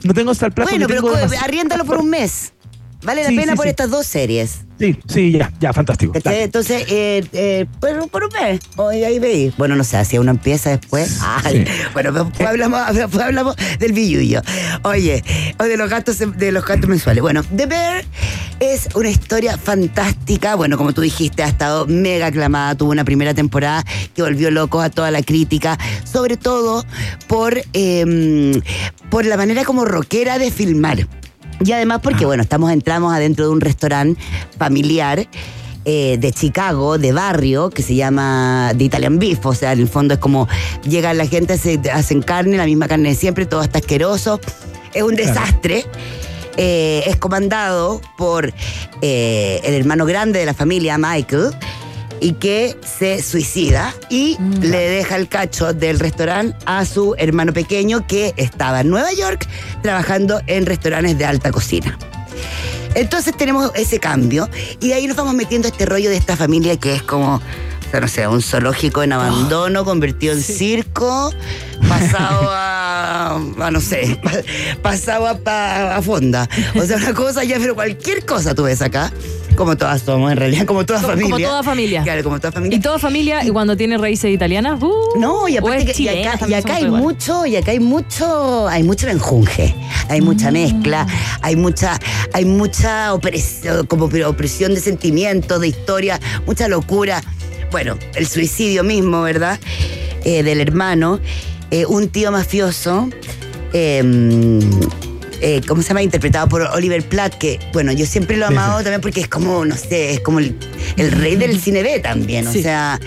[0.04, 0.70] No tengo Star Plus.
[0.70, 2.54] Bueno, pero tengo arriéndalo por un mes.
[3.04, 4.60] Vale la Sí, pena sí, por estas dos series.
[4.80, 6.14] Sí, sí, ya, ya, fantástico.
[6.14, 6.32] ¿cachai?
[6.34, 6.44] Dale.
[6.46, 8.62] Entonces, eh, eh, por, por un mes.
[8.78, 9.56] Hoy ahí veis.
[9.58, 11.20] Bueno, no sé, si uno empieza después.
[11.22, 14.42] Ay, Bueno, después hablamos, después hablamos del billullo.
[14.84, 15.22] Oye,
[15.60, 17.22] o de los gastos de los gastos mensuales.
[17.22, 18.06] Bueno, The Bear
[18.62, 20.56] es una historia fantástica.
[20.56, 22.76] Bueno, como tú dijiste, ha estado mega aclamada.
[22.76, 23.84] Tuvo una primera temporada
[24.16, 26.86] que volvió loco a toda la crítica, sobre todo
[27.28, 28.62] por, eh,
[29.10, 31.08] por la manera como rockera de filmar.
[31.64, 34.22] Y además porque, bueno, estamos, entramos adentro de un restaurante
[34.58, 35.28] familiar
[35.86, 39.46] eh, de Chicago, de barrio, que se llama The Italian Beef.
[39.46, 40.48] O sea, en el fondo es como
[40.84, 44.40] llega la gente, se hacen carne, la misma carne de siempre, todo está asqueroso.
[44.94, 45.86] Es un desastre.
[46.58, 48.54] Eh, es comandado por
[49.02, 51.52] eh, el hermano grande de la familia, Michael,
[52.22, 58.06] y que se suicida y le deja el cacho del restaurante a su hermano pequeño
[58.08, 59.48] que estaba en Nueva York
[59.82, 61.98] trabajando en restaurantes de alta cocina.
[62.96, 66.36] Entonces tenemos ese cambio y de ahí nos vamos metiendo a este rollo de esta
[66.36, 71.32] familia que es como, o sea, no sé, un zoológico en abandono convertido en circo,
[71.88, 74.32] pasado a, a, no sé, pa-
[74.82, 76.50] pasado a, pa- a fonda.
[76.76, 79.12] O sea, una cosa ya, pero cualquier cosa tú ves acá,
[79.60, 81.36] como todas somos en realidad, como toda Como- familia.
[81.36, 82.02] como toda familia.
[82.04, 82.78] Claro, como toda familia.
[82.78, 86.40] Y toda familia, y cuando tiene raíces italianas, uh, No, y aparte que y acá,
[86.48, 87.02] y acá hay igual.
[87.02, 89.76] mucho, y acá hay mucho, hay mucho enjunje,
[90.08, 90.24] hay Mm.
[90.24, 91.06] mucha mezcla,
[91.42, 92.00] hay mucha,
[92.32, 97.22] hay mucha opresión, como opresión de sentimientos, de historia, mucha locura.
[97.70, 99.60] Bueno, el suicidio mismo, ¿verdad?
[100.24, 101.20] Eh, del hermano,
[101.70, 103.10] eh, un tío mafioso
[103.74, 104.02] eh,
[105.42, 106.02] eh, ¿cómo se llama?
[106.02, 108.84] Interpretado por Oliver Platt, que, bueno, yo siempre lo he amado sí.
[108.84, 110.56] también porque es como, no sé, es como el,
[110.98, 113.00] el rey del cine B también, o sea,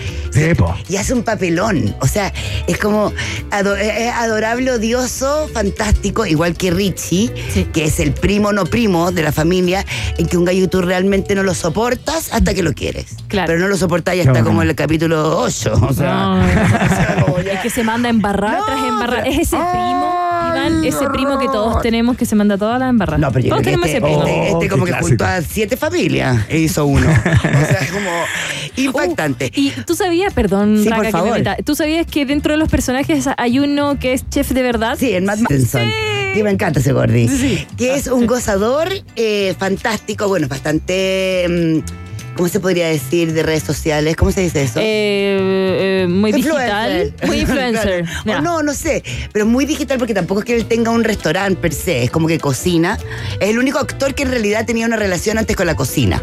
[0.89, 2.33] y hace un papelón, o sea,
[2.67, 3.13] es como
[3.51, 7.31] ado- es adorable, odioso, fantástico, igual que Richie,
[7.73, 9.85] que es el primo no primo de la familia,
[10.17, 13.07] en que un gallo tú realmente no lo soportas hasta que lo quieres.
[13.27, 13.47] Claro.
[13.47, 16.13] Pero no lo soportas y está como en el capítulo 8, o sea...
[16.13, 19.23] No, es que se manda embarrada No, tras embarrada.
[19.23, 20.22] pero- Es ese primo,
[20.55, 23.19] Iván, ese primo que todos tenemos que se manda todas las embarradas.
[23.19, 24.23] No, pero yo todos creo tenemos que ese este, primo.
[24.25, 27.07] este- este Oh, como qué que junto a siete familias e hizo uno.
[27.09, 28.09] o sea, es como
[28.77, 29.45] impactante.
[29.55, 31.31] Uh, y tú sabías, perdón, Sí, Raga, por que favor.
[31.31, 34.61] me meta, tú sabías que dentro de los personajes hay uno que es chef de
[34.61, 34.97] verdad.
[34.99, 35.89] Sí, el Matt Manson.
[36.33, 37.27] Sí, me encanta ese gordi.
[37.27, 37.67] Sí.
[37.77, 41.45] Que es un gozador eh, fantástico, bueno, bastante.
[41.47, 42.02] mm,
[42.35, 44.15] ¿Cómo se podría decir de redes sociales?
[44.15, 44.79] ¿Cómo se dice eso?
[44.79, 47.03] Eh, eh, muy Influencer.
[47.03, 48.05] digital, muy influencer.
[48.23, 48.41] Claro.
[48.41, 51.73] No, no sé, pero muy digital porque tampoco es que él tenga un restaurante per
[51.73, 52.97] se, es como que cocina.
[53.39, 56.21] Es el único actor que en realidad tenía una relación antes con la cocina.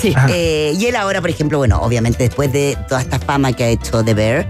[0.00, 0.14] Sí.
[0.30, 3.68] Eh, y él ahora, por ejemplo, bueno, obviamente después de toda esta fama que ha
[3.68, 4.48] hecho The Bear,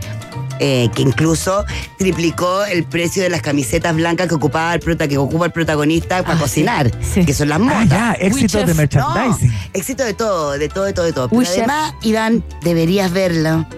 [0.61, 1.65] eh, que incluso
[1.99, 6.23] triplicó el precio de las camisetas blancas que ocupaba el, prota- que ocupa el protagonista
[6.23, 7.25] para Ah, cocinar, sí.
[7.25, 7.89] que son las Ah, motas.
[7.89, 9.49] ya, éxito de merchandising.
[9.49, 11.29] No, éxito de todo, de todo, de todo, de todo.
[11.29, 13.69] Pero además, Iván, deberías verla.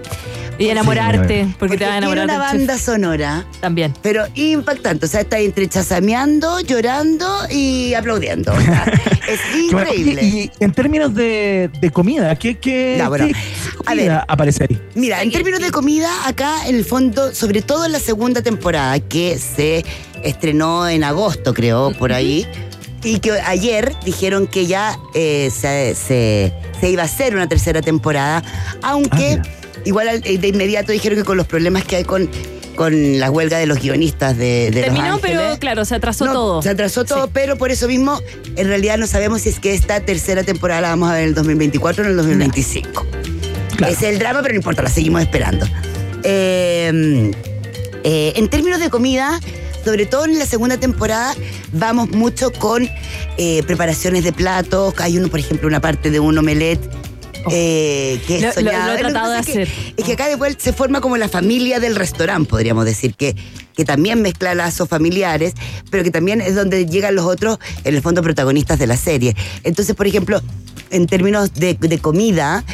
[0.58, 3.94] Y enamorarte, Sí, porque te vas a tiene enamorar una del chef banda sonora, también.
[4.02, 5.06] pero impactante.
[5.06, 8.52] O sea, está entre chasameando, llorando y aplaudiendo.
[8.52, 8.84] O sea,
[9.28, 10.22] es increíble.
[10.22, 14.24] Y, y en términos de, de comida, ¿qué, qué, Ya, bueno, qué a comida ver.
[14.28, 14.80] aparece ahí?
[14.94, 18.98] Mira, en términos de comida, acá en el fondo, sobre todo en la segunda temporada,
[19.00, 19.84] que se
[20.24, 22.46] estrenó en agosto, creo, por ahí,
[23.04, 27.80] y que ayer dijeron que ya eh, se, se- se iba a hacer una tercera
[27.80, 28.42] temporada,
[28.82, 29.48] aunque Ah,
[29.88, 32.28] igual al- eh, de inmediato dijeron que con los problemas que hay con,
[32.76, 36.32] con la huelga de los guionistas de, de Los Terminó, pero claro, se atrasó no,
[36.32, 36.62] todo.
[36.62, 37.30] Se atrasó todo, Sí.
[37.32, 38.20] pero por eso mismo,
[38.56, 41.28] en realidad no sabemos si es que esta tercera temporada la vamos a ver en
[41.30, 43.06] el 2024 o en el 2025.
[43.76, 43.92] Claro.
[43.92, 45.66] Ese es el drama, pero no importa, la seguimos esperando.
[46.24, 47.32] Eh,
[48.04, 49.40] eh, en términos de comida,
[49.84, 51.34] sobre todo en la segunda temporada,
[51.72, 52.88] vamos mucho con
[53.38, 54.94] eh, preparaciones de platos.
[54.98, 56.80] Hay uno, por ejemplo, una parte de un omelette.
[57.50, 58.40] Eh, que Oh.
[58.40, 58.86] Lo- lo- soñado.
[58.86, 59.94] lo he que tratado de pasa es que- hacer.
[59.96, 63.36] Es que acá después se forma como la familia del restaurante, podríamos decir, que,
[63.74, 65.54] que también mezcla lazos familiares,
[65.90, 69.36] pero que también es donde llegan los otros, en el fondo, protagonistas de la serie.
[69.64, 70.40] Entonces, por ejemplo,
[70.90, 72.64] en términos de, de comida,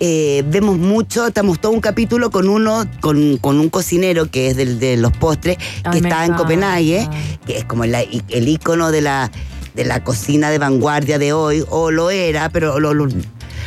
[0.00, 4.56] eh, vemos mucho, estamos todo un capítulo con uno, con, con un cocinero que es
[4.56, 6.36] del, de los postres, Ay, que me está en encanta.
[6.42, 7.08] Copenhague,
[7.46, 9.30] que es como la- el ícono de la,
[9.74, 13.08] de la cocina de vanguardia de hoy, o lo era, pero lo, lo-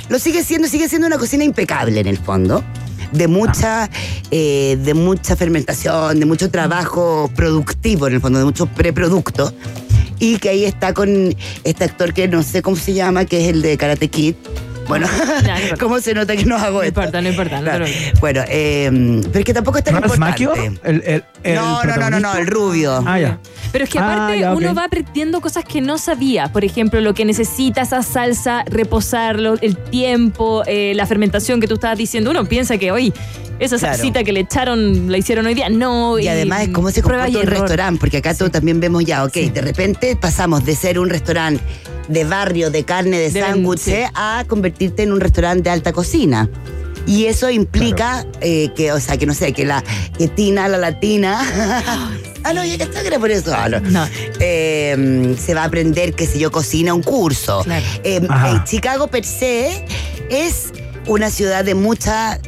[0.09, 2.63] lo sigue siendo, sigue siendo una cocina impecable en el fondo.
[3.11, 3.89] De mucha,
[4.31, 9.53] eh, de mucha fermentación, de mucho trabajo productivo en el fondo, de muchos preproductos.
[10.19, 13.49] Y que ahí está con este actor que no sé cómo se llama, que es
[13.49, 14.35] el de Karate Kid.
[14.87, 15.23] Bueno, no
[15.59, 15.77] importa.
[15.79, 17.01] ¿cómo se nota que no hago No esto?
[17.01, 17.61] importa, no importa.
[17.61, 18.19] no preocupes.
[18.19, 20.45] Bueno, eh, pero es que tampoco es tan ¿Ralph importante.
[20.45, 20.79] Macchio?
[20.83, 23.03] El, el, el no, no, no, no, no, el rubio.
[23.05, 23.39] Ah, ya.
[23.71, 26.51] Pero es que Ah, aparte ya, uno va aprendiendo cosas que no sabía.
[26.51, 31.73] Por ejemplo, lo que necesita esa salsa, reposarlo, el tiempo, eh, la fermentación que tú
[31.75, 32.31] estabas diciendo.
[32.31, 33.13] Uno piensa que hoy
[33.59, 33.95] esa Claro.
[33.95, 35.69] salsita que le echaron, la hicieron hoy día.
[35.69, 36.19] No.
[36.19, 37.49] Y además es cómo se comporta un error.
[37.61, 41.63] restaurante, porque acá también vemos ya, ok, de repente pasamos de ser un restaurante
[42.07, 44.11] de barrio, de carne, de, De- sándwiches, sí.
[44.15, 46.49] a convertirte en un restaurante de alta cocina.
[47.05, 49.81] Y eso implica eh, que, o sea, que no sé, que la
[50.17, 51.39] que Tina, la latina.
[52.43, 53.53] ah, no, ya que está que era por eso.
[53.55, 53.79] Ah, no.
[53.79, 54.05] No.
[54.41, 57.61] Eh, se va a aprender, qué sé yo, cocina, un curso.
[57.63, 57.85] Claro.
[58.03, 58.57] Eh, Ajá.
[58.57, 59.85] eh, Chicago per se
[60.29, 60.73] es
[61.07, 62.39] una ciudad de mucha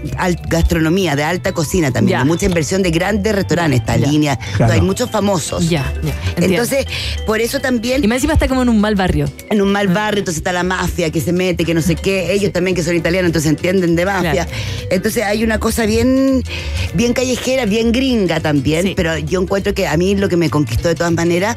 [0.50, 4.08] gastronomía, de alta cocina también, de mucha inversión de grandes restaurantes, esta Ya.
[4.08, 4.40] línea.
[4.58, 4.74] Claro.
[4.74, 5.70] Hay muchos famosos.
[5.70, 6.14] Ya, ya.
[6.36, 6.46] entiendo.
[6.64, 6.86] Entonces,
[7.26, 9.28] por eso también y más encima está como en un mal barrio.
[9.50, 12.34] en un mal barrio, entonces está la mafia que se mete, que no sé qué,
[12.34, 14.32] ellos también que son italianos, entonces entienden de mafia.
[14.46, 14.50] Claro.
[14.92, 16.44] Entonces hay una cosa bien,
[16.94, 18.94] bien callejera, bien gringa también, Sí.
[18.96, 21.56] pero yo encuentro que a mí lo que me conquistó de todas maneras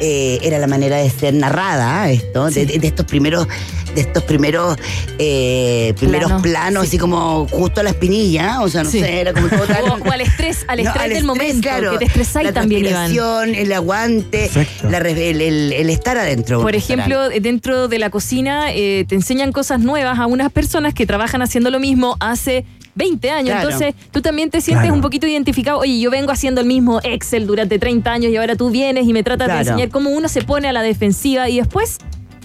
[0.00, 2.64] eh, era la manera de ser narrada esto, de, Sí.
[2.64, 3.46] de- de estos primeros,
[3.94, 4.76] de estos primeros,
[5.18, 6.88] eh, primeros Planos, planos, sí.
[6.88, 9.00] así como justo a la espinilla, o sea, no Sí.
[9.00, 9.88] sé, era como todo tan...
[9.90, 11.60] O, o al estrés, al No, estrés al del estrés, momento.
[11.68, 11.92] claro.
[11.92, 13.54] Que te estresáis la también, Iván.
[13.54, 14.50] el aguante,
[14.88, 16.60] la el, el- el estar adentro.
[16.62, 21.06] Por ejemplo, dentro de la cocina eh, te enseñan cosas nuevas a unas personas que
[21.06, 23.50] trabajan haciendo lo mismo hace 20 años.
[23.54, 23.70] Claro.
[23.70, 24.94] Entonces, tú también te sientes Claro.
[24.94, 25.78] un poquito identificado.
[25.78, 29.12] Oye, yo vengo haciendo el mismo Excel durante 30 años y ahora tú vienes y
[29.12, 31.98] me tratas de enseñar cómo uno se pone a la defensiva y después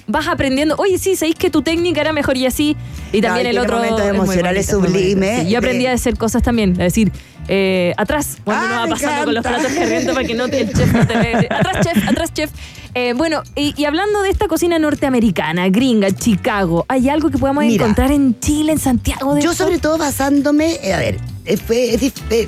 [0.07, 2.75] vas aprendiendo, oye, sí, sabéis que tu técnica era mejor y así.
[3.11, 3.83] Y No, también y el otro.
[3.83, 5.49] es bonito, es muy bonito, sublimes sí.
[5.49, 7.11] Yo aprendí de- a hacer cosas también, es decir,
[7.47, 10.61] eh, atrás, cuando Ah, uno va pasando con los platos corriendo para que no te,
[10.61, 11.39] el chef no te vea.
[11.49, 12.49] Atrás, chef, atrás, chef.
[12.97, 17.63] Eh, bueno, y, y hablando de esta cocina norteamericana, gringa, Chicago, ¿hay algo que podamos
[17.65, 17.83] Mira.
[17.83, 19.35] encontrar en Chile, en Santiago?
[19.35, 19.65] De Yo esto?
[19.65, 21.93] sobre todo basándome, eh, a ver, eh, fue-
[22.29, 22.47] eh,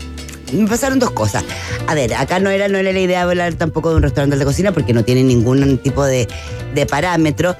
[0.53, 1.43] me pasaron dos cosas.
[1.87, 4.45] A ver, acá no era, no era la idea hablar tampoco de un restaurante de
[4.45, 6.27] cocina porque no tiene ningún tipo de,
[6.73, 7.55] de parámetro,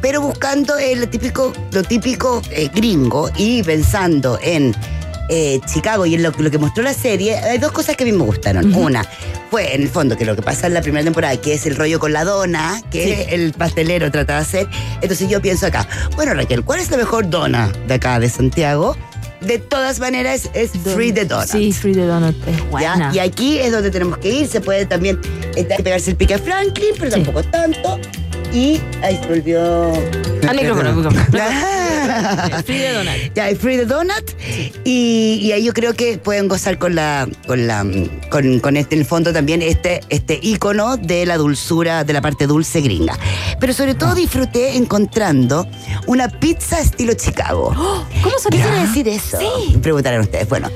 [0.00, 4.74] pero buscando lo típico, lo típico eh, gringo y pensando en
[5.28, 8.06] eh, Chicago y en lo, lo que mostró la serie, hay dos cosas que a
[8.06, 8.74] mí me gustaron.
[8.74, 9.04] Una
[9.50, 11.76] fue, en el fondo, que lo que pasa en la primera temporada, que es el
[11.76, 14.68] rollo con la dona, que el pastelero trata de hacer.
[15.02, 18.96] Entonces yo pienso acá, bueno Raquel, ¿cuál es la mejor dona de acá, de Santiago?
[19.46, 21.46] De todas maneras, es Free the Donut.
[21.48, 22.64] Sí, Free the Donut es ¿ya?
[22.64, 23.10] buena.
[23.14, 24.46] Y aquí es donde tenemos que ir.
[24.46, 25.20] Se puede también
[25.56, 27.16] eh, pegarse el pique a Franklin, pero Sí.
[27.22, 27.98] tampoco tanto.
[28.52, 29.92] Y ahí se volvió.
[30.48, 31.26] Al micrófono, al micrófono.
[32.66, 33.34] The Donut.
[33.34, 34.30] Ya, the Donut.
[34.84, 37.28] Y, y ahí yo creo que pueden gozar con la.
[37.46, 37.86] con la.
[38.30, 42.20] con, con este, en el fondo también, este, este ícono de la dulzura, de la
[42.20, 43.18] parte dulce gringa.
[43.60, 43.98] Pero sobre Ah.
[43.98, 45.66] todo disfruté encontrando
[46.06, 47.72] una pizza estilo Chicago.
[48.22, 49.38] ¿Cómo se ¿Qué quiere decir eso?
[49.38, 49.76] Sí.
[49.78, 50.48] Preguntarán ustedes.
[50.48, 50.68] Bueno,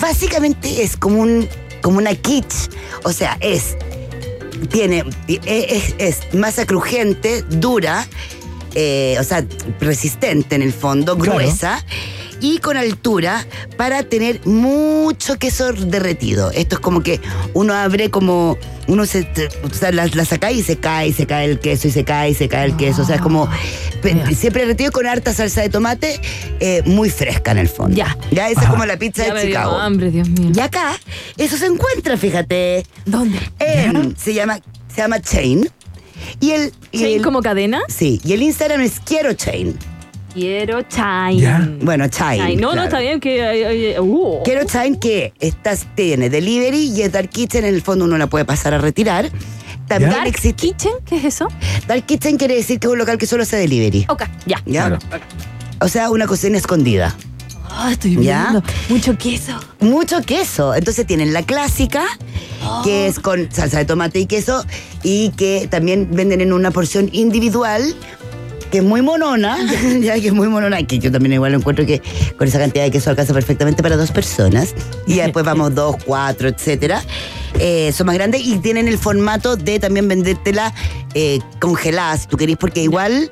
[0.00, 1.48] básicamente es como un
[1.82, 2.70] como una kitsch.
[3.04, 3.76] O sea, es
[4.68, 8.06] tiene es, es masa crujiente, dura,
[8.74, 9.44] eh, o sea,
[9.80, 11.38] resistente en el fondo, Claro.
[11.38, 11.84] gruesa.
[12.40, 16.50] Y con altura para tener mucho queso derretido.
[16.52, 17.20] Esto es como que
[17.54, 18.56] uno abre como.
[18.86, 19.28] Uno se.
[19.62, 22.04] O sea, la, la saca y se cae, y se cae el queso, y se
[22.04, 23.02] cae, y se cae el queso.
[23.02, 23.48] O sea, es como.
[24.02, 24.30] pe- Ya.
[24.34, 26.20] Siempre derretido con harta salsa de tomate,
[26.60, 27.94] eh, muy fresca en el fondo.
[27.96, 28.16] Ya.
[28.30, 29.76] Ya, esa es como la pizza Ya me de dio Chicago.
[29.76, 30.50] hambre, Dios mío.
[30.54, 30.98] Y acá,
[31.36, 32.84] eso se encuentra, fíjate.
[33.06, 33.38] ¿Dónde?
[33.58, 34.58] en- se llama
[34.92, 35.68] se llama Chain.
[36.40, 37.80] Y el, y ¿Chain el- como cadena?
[37.88, 39.76] Sí, y el Instagram es Quiero Chain.
[40.32, 41.38] Quiero Chain.
[41.38, 41.68] Ya.
[41.80, 42.40] Bueno, Chain.
[42.40, 42.60] Chain.
[42.60, 43.96] No, no, está bien que...
[43.98, 44.42] uh.
[44.44, 48.28] Quiero Chain que estás, tiene delivery y es Dark Kitchen, en el fondo uno la
[48.28, 49.30] puede pasar a retirar.
[49.88, 50.68] También existe.
[50.68, 51.48] Kitchen, ¿qué es eso?
[51.88, 54.06] Dark Kitchen quiere decir que es un local que solo hace delivery.
[54.08, 54.62] Ok, ya.
[54.64, 54.86] ¿Ya?
[54.86, 54.98] Claro.
[55.80, 57.16] O sea, una cocina escondida.
[57.72, 58.50] Ah, estoy ¿Ya?
[58.50, 58.62] viendo.
[58.88, 59.58] Mucho queso.
[59.80, 60.74] Mucho queso.
[60.74, 62.04] Entonces tienen la clásica,
[62.84, 64.64] que es con salsa de tomate y queso,
[65.02, 67.82] y que también venden en una porción individual,
[68.70, 69.58] que es muy monona,
[70.00, 72.00] ya que es muy monona, que yo también igual encuentro que
[72.36, 74.74] con esa cantidad de queso alcanza perfectamente para dos personas,
[75.06, 77.02] y ya después vamos dos, cuatro, etcétera.
[77.58, 80.72] Eh, son más grandes y tienen el formato de también vendértela
[81.14, 83.28] eh, congelada, si tú querés, porque igual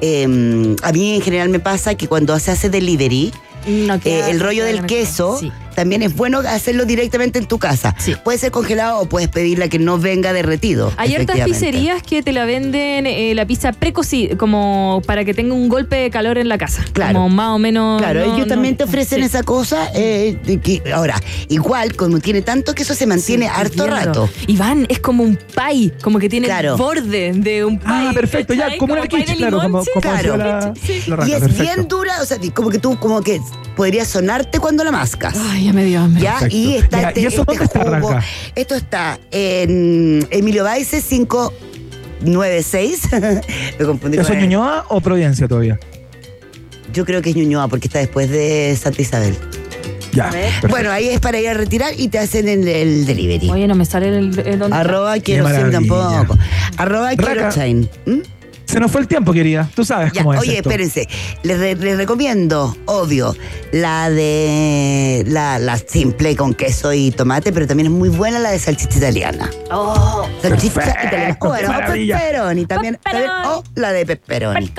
[0.00, 3.32] eh, a mí en general me pasa que cuando se hace delivery,
[3.66, 5.52] No, eh, el rollo del queso Sí.
[5.74, 7.94] También es bueno hacerlo directamente en tu casa.
[7.98, 8.14] Sí.
[8.22, 10.92] Puede ser congelado o puedes pedirla que no venga derretido.
[10.96, 15.54] Hay hartas pizzerías que te la venden eh, la pizza precocida, como para que tenga
[15.54, 16.84] un golpe de calor en la casa.
[16.92, 17.14] Claro.
[17.14, 18.00] Como más o menos.
[18.00, 19.24] Claro, no- ellos no- también te ofrecen sí.
[19.24, 19.88] esa cosa.
[19.94, 24.28] eh, de que, ahora, igual, como tiene tanto queso, se mantiene Sí, harto rato.
[24.46, 26.72] Iván, es como un pie, como que tiene Claro.
[26.72, 27.86] el borde de un pie.
[27.88, 30.34] Ah, perfecto, ya, como una quiche, claro, como, como Claro.
[30.34, 31.02] hacía la, Sí.
[31.06, 31.62] la y es perfecto.
[31.62, 33.40] bien dura, o sea, como que tú, como que
[33.76, 35.36] podrías sonarte cuando la mascas.
[35.50, 36.22] Ay, ya me dio hambre.
[36.22, 36.32] ¿Ya?
[36.38, 36.56] Perfecto.
[36.56, 38.10] Y está Ya, este, ¿y eso este dónde está, jugo.
[38.12, 38.24] Raca?
[38.54, 43.08] Esto está en Emilio Baice 596.
[43.78, 45.78] Me confundí ¿Eso con es Ñuñoa o Providencia todavía?
[46.92, 49.36] Yo creo que es Ñuñoa porque está después de Santa Isabel.
[50.12, 50.30] Ya.
[50.68, 53.50] Bueno, ahí es para ir a retirar y te hacen el, el delivery.
[53.50, 56.36] Oye, no me sale el, el dónde Arroba quiero tampoco.
[56.76, 57.88] Arroba quiero chain.
[58.04, 58.18] ¿Mm?
[58.72, 59.68] Se nos fue el tiempo, querida.
[59.74, 60.70] Tú sabes Ya, cómo es oye, esto.
[60.70, 61.06] espérense.
[61.42, 63.36] Les, re- les recomiendo, obvio,
[63.70, 68.50] la de la, la simple con queso y tomate, pero también es muy buena la
[68.50, 69.50] de salchicha italiana.
[69.70, 71.36] Oh, Salchicha Perfecto, italiana.
[71.38, 72.18] O, bueno, o maravilla.
[72.18, 72.98] pepperoni también.
[73.44, 74.72] O la de pepperoni.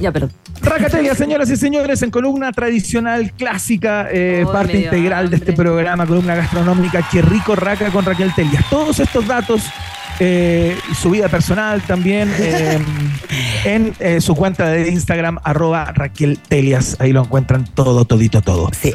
[0.00, 0.30] Ya, perdón.
[0.60, 6.36] Racatelia, señoras y señores, en columna tradicional, clásica, eh, parte integral de este programa, columna
[6.36, 8.64] gastronómica, Qué rico Raca con Raquel Telias.
[8.70, 9.62] Todos estos datos,
[10.20, 12.78] eh, su vida personal también, eh,
[13.64, 16.96] en eh, su cuenta de Instagram, arroba Raquel Telias.
[17.00, 18.70] Ahí lo encuentran todo, todito, todo.
[18.78, 18.92] Sí.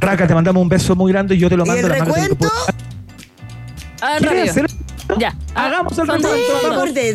[0.00, 1.96] Raca, te mandamos un beso muy grande y yo te lo ¿Y mando el a
[1.98, 2.54] la mano de tu recuento?
[4.02, 4.66] Ah, ¿Quieres rápido.
[4.66, 5.34] hacer- Ya.
[5.54, 6.28] Hagamos el recuento,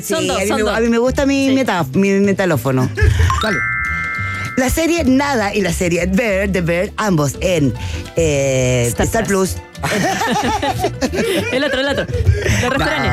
[0.01, 0.77] sí, dos, a, mí me, dos.
[0.77, 1.55] a mí me gusta mi, Sí.
[1.55, 2.89] meta- mi metalófono.
[3.43, 3.57] Dale.
[4.57, 7.73] La serie Nada y la serie Bear, The Bear, ambos en
[8.15, 9.55] eh, Star Star, Plus.
[9.55, 9.71] Plus.
[11.51, 12.05] El otro, el otro.
[12.61, 13.11] Los restaurantes.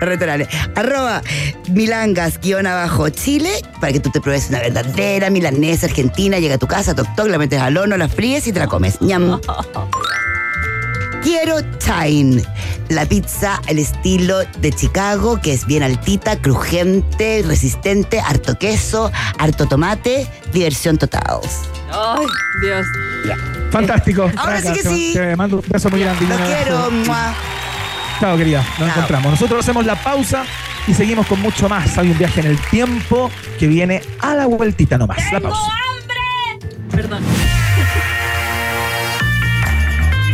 [0.00, 0.48] No, restaurantes.
[0.74, 1.22] Arroba
[1.68, 3.50] milangas guion abajo Chile
[3.80, 6.38] para que tú te pruebes una verdadera milanesa argentina.
[6.38, 8.66] Llega a tu casa, toc toc, la metes al horno, la fríes y te la
[8.66, 9.00] comes.
[9.00, 9.40] Ñam.
[11.22, 12.42] Quiero Chine,
[12.88, 19.66] la pizza el estilo de Chicago, que es bien altita, crujiente, resistente, harto queso, harto
[19.66, 21.40] tomate, diversión total.
[21.92, 22.26] Ay,
[22.62, 22.86] Dios.
[23.70, 24.30] Fantástico.
[24.36, 25.10] Ahora sí que te- sí.
[25.14, 26.26] Te mando un beso muy grande.
[26.26, 26.90] Lo quiero.
[26.90, 27.34] mua.
[28.18, 28.58] Chao, querida.
[28.62, 28.88] Nos Chao.
[28.88, 29.30] encontramos.
[29.32, 30.44] Nosotros hacemos la pausa
[30.86, 31.96] y seguimos con mucho más.
[31.98, 35.18] Hay un viaje en el tiempo que viene a la vueltita nomás.
[35.32, 35.60] La pausa.
[36.90, 37.22] Perdón.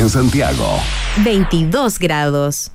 [0.00, 0.80] En Santiago.
[1.18, 2.72] 22 grados.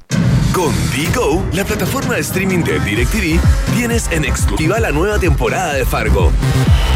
[0.53, 3.39] Con Digo, la plataforma de streaming de DirecTV,
[3.75, 6.31] tienes en exclusiva la nueva temporada de Fargo.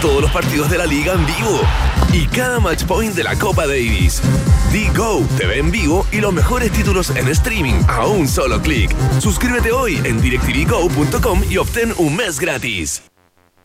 [0.04, 1.60] Todos los partidos de la liga en vivo
[2.14, 4.22] y cada match point de la Copa Davis.
[4.72, 8.96] Digo, te ve en vivo y los mejores títulos en streaming a un solo clic.
[9.20, 13.02] Suscríbete hoy en directvgo.com y obtén un mes gratis.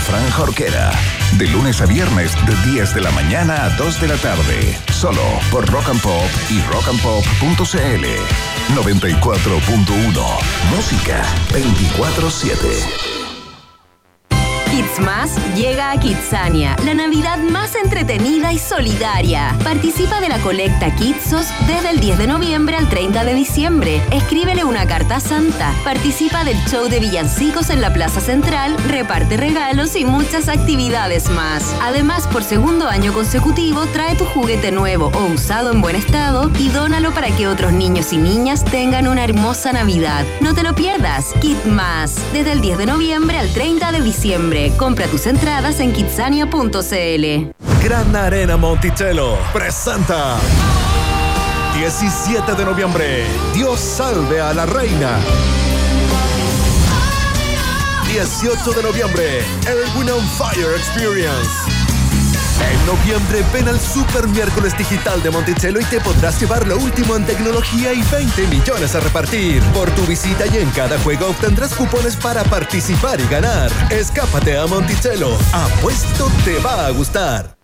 [0.00, 0.90] Fran Jorquera,
[1.38, 5.22] de lunes a viernes de 10 de la mañana a 2 de la tarde, solo
[5.50, 8.06] por Rock and Pop y rockandpop.cl
[8.74, 10.38] 94.1,
[10.74, 11.22] música
[11.52, 13.09] 24/7.
[14.80, 19.54] Kids llega a Kidsania, la Navidad más entretenida y solidaria.
[19.62, 24.02] Participa de la colecta Kidsos desde el 10 de noviembre al 30 de diciembre.
[24.10, 25.74] Escríbele una carta a Santa.
[25.84, 31.76] Participa del show de villancicos en la Plaza Central, reparte regalos y muchas actividades más.
[31.82, 36.68] Además, por segundo año consecutivo, trae tu juguete nuevo o usado en buen estado y
[36.68, 40.24] dónalo para que otros niños y niñas tengan una hermosa Navidad.
[40.40, 41.34] No te lo pierdas.
[41.40, 41.56] Kid
[42.32, 44.69] desde el 10 de noviembre al 30 de diciembre.
[44.76, 47.52] Compra tus entradas en kidsania.cl.
[47.82, 50.36] Gran Arena Monticello presenta
[51.76, 53.24] 17 de noviembre.
[53.54, 55.18] Dios salve a la reina.
[58.12, 61.69] 18 de noviembre, el Win on Fire Experience.
[62.68, 67.16] En noviembre ven al Super Miércoles Digital de Monticello y te podrás llevar lo último
[67.16, 69.62] en tecnología y 20 millones a repartir.
[69.74, 73.70] Por tu visita y en cada juego obtendrás cupones para participar y ganar.
[73.90, 75.36] Escápate a Monticello.
[75.52, 77.59] Apuesto te va a gustar.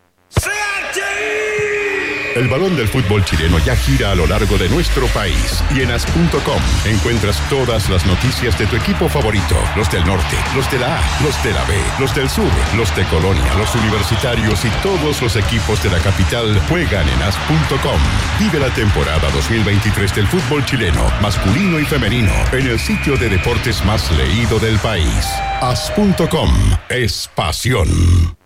[2.37, 5.91] El balón del fútbol chileno ya gira a lo largo de nuestro país y en
[5.91, 10.99] as.com encuentras todas las noticias de tu equipo favorito, los del norte, los de la
[10.99, 15.23] A, los de la B, los del sur, los de Colonia, los universitarios y todos
[15.23, 18.01] los equipos de la capital juegan en as.com.
[18.39, 23.83] Vive la temporada 2023 del fútbol chileno, masculino y femenino, en el sitio de deportes
[23.87, 25.27] más leído del país.
[25.63, 26.51] As.com
[26.91, 28.46] es pasión.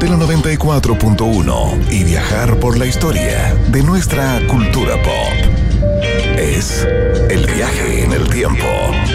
[0.00, 5.34] de la 94.1 y viajar por la historia de nuestra cultura pop.
[6.38, 6.88] Es
[7.28, 8.64] el viaje en el tiempo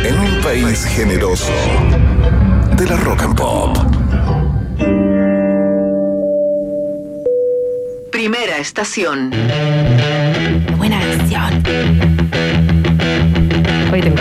[0.04, 1.52] en un país generoso
[2.78, 3.78] de la rock and pop.
[8.12, 9.32] Primera estación.
[10.78, 11.64] buena canción.
[13.92, 14.18] Hoy tengo.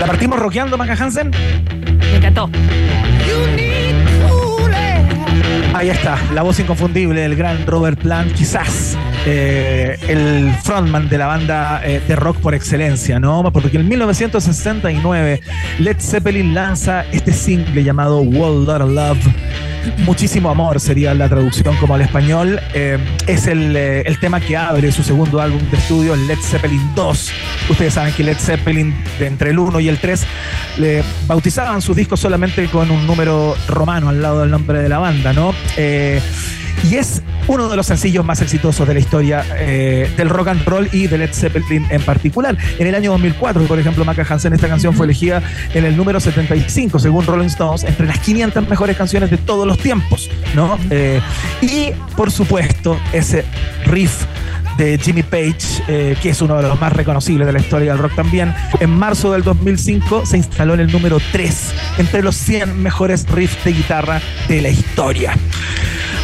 [0.00, 1.30] ¿La partimos rockeando, Maca Hansen?
[1.30, 2.50] Me encantó.
[5.74, 8.96] Ahí está, la voz inconfundible del gran Robert Plant, quizás
[9.30, 13.52] eh, el frontman de la banda eh, de rock por excelencia, ¿no?
[13.52, 15.42] Porque en 1969
[15.80, 19.18] Led Zeppelin lanza este single llamado World of Love.
[19.98, 22.58] Muchísimo amor sería la traducción como al español.
[22.72, 27.30] Eh, es el, el tema que abre su segundo álbum de estudio, Led Zeppelin 2.
[27.68, 30.26] Ustedes saben que Led Zeppelin, de entre el 1 y el 3,
[30.78, 34.98] le bautizaban sus discos solamente con un número romano al lado del nombre de la
[34.98, 35.52] banda, ¿no?
[35.76, 40.64] Y es uno de los sencillos más exitosos de la historia eh, del rock and
[40.64, 42.56] roll y de Led Zeppelin en particular.
[42.78, 45.42] En el año 2004, por ejemplo, Maca Hansen, esta canción fue elegida
[45.74, 49.78] en el número 75, según Rolling Stones, entre las 500 mejores canciones de todos los
[49.78, 50.78] tiempos, ¿no?
[50.90, 51.20] Eh,
[51.62, 53.44] y, por supuesto, ese
[53.86, 54.24] riff
[54.76, 58.00] de Jimmy Page, eh, que es uno de los más reconocibles de la historia del
[58.00, 62.80] rock también, en marzo del 2005 se instaló en el número 3 entre los 100
[62.80, 65.34] mejores riffs de guitarra de la historia.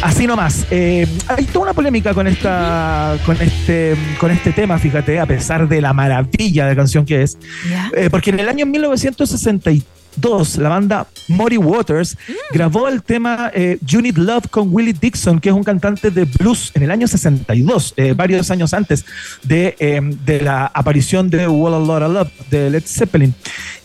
[0.05, 0.67] Así nomás.
[0.69, 5.67] eh, hay toda una polémica con esta, con este, con este tema, fíjate, a pesar
[5.67, 7.39] de la maravilla de canción que es.
[7.97, 8.67] Eh, porque en el año
[10.15, 12.17] 1962 la banda Muddy Waters
[12.51, 16.25] grabó el tema eh, You Need Love con Willie Dixon, que es un cantante de
[16.25, 19.05] blues en el año 62, eh, varios años antes
[19.43, 23.33] de, eh, de la aparición de Wall a Lot of Love de Led Zeppelin.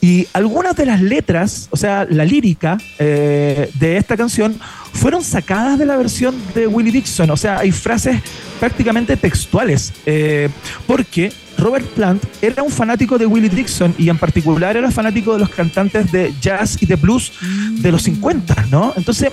[0.00, 4.58] Y algunas de las letras, o sea, la lírica eh, de esta canción,
[4.92, 7.30] fueron sacadas de la versión de Willie Dixon.
[7.30, 8.20] O sea, hay frases
[8.58, 9.92] prácticamente textuales.
[10.06, 10.48] eh,
[10.86, 15.40] porque Robert Plant era un fanático de Willie Dixon y en particular era fanático de
[15.40, 18.92] los cantantes de jazz y de blues de los 50, ¿no?
[18.96, 19.30] Entonces,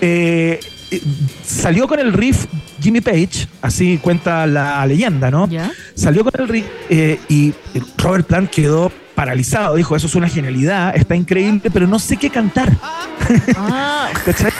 [0.00, 0.60] eh,
[0.90, 1.02] eh,
[1.44, 2.46] salió con el riff
[2.80, 5.48] Jimmy Page, así cuenta la leyenda, ¿no?
[5.94, 7.52] Salió con el riff eh, y
[7.98, 9.74] Robert Plant quedó paralizado.
[9.74, 12.70] Dijo, eso es una genialidad, está increíble, pero no sé qué cantar.
[14.24, 14.52] ¿Cachai?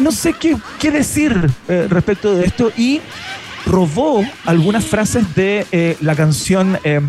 [0.00, 3.00] No sé qué, qué decir eh, respecto de esto y
[3.66, 7.00] robó algunas frases de eh, la canción eh,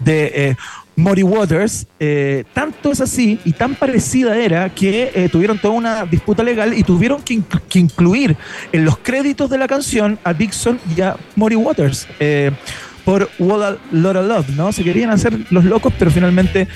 [0.00, 0.56] de eh,
[0.96, 1.86] Muddy Waters.
[1.98, 6.74] eh, tanto es así y tan parecida era que eh, tuvieron toda una disputa legal
[6.76, 8.36] y tuvieron que, inc- que incluir
[8.72, 12.06] en los créditos de la canción a Dixon y a Muddy Waters.
[12.20, 12.50] eh,
[13.04, 14.70] por What a Lot of Love, ¿no?
[14.70, 16.68] Se querían hacer los locos, pero finalmente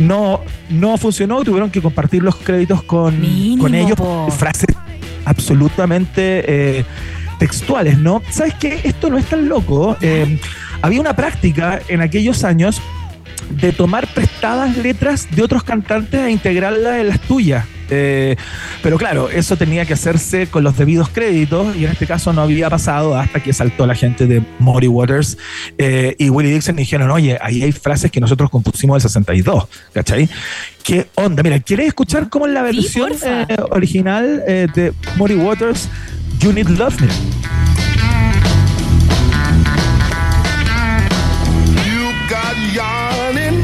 [0.00, 1.44] no, no funcionó.
[1.44, 3.14] Tuvieron que compartir los créditos con,
[3.60, 3.96] con ellos.
[4.36, 4.74] Frases
[5.24, 6.84] absolutamente
[7.38, 8.22] textuales, ¿no?
[8.30, 8.80] ¿Sabes qué?
[8.84, 9.96] Esto no es tan loco.
[10.00, 10.38] Eh,
[10.82, 12.80] había una práctica en aquellos años
[13.50, 17.64] de tomar prestadas letras de otros cantantes e integrarlas en las tuyas.
[17.90, 18.36] Eh,
[18.82, 22.42] pero claro, eso tenía que hacerse con los debidos créditos y en este caso no
[22.42, 25.38] había pasado hasta que saltó la gente de Muddy Waters
[25.78, 29.68] eh, y Willie Dixon y dijeron, oye, ahí hay frases que nosotros compusimos del 62,
[29.92, 30.28] ¿cachai?
[30.82, 31.42] ¿Qué onda?
[31.42, 35.88] Mira, ¿quieres escuchar cómo es la versión eh, original de Muddy Waters,
[36.40, 37.08] You Need Love Me?
[41.84, 43.58] You got yarning,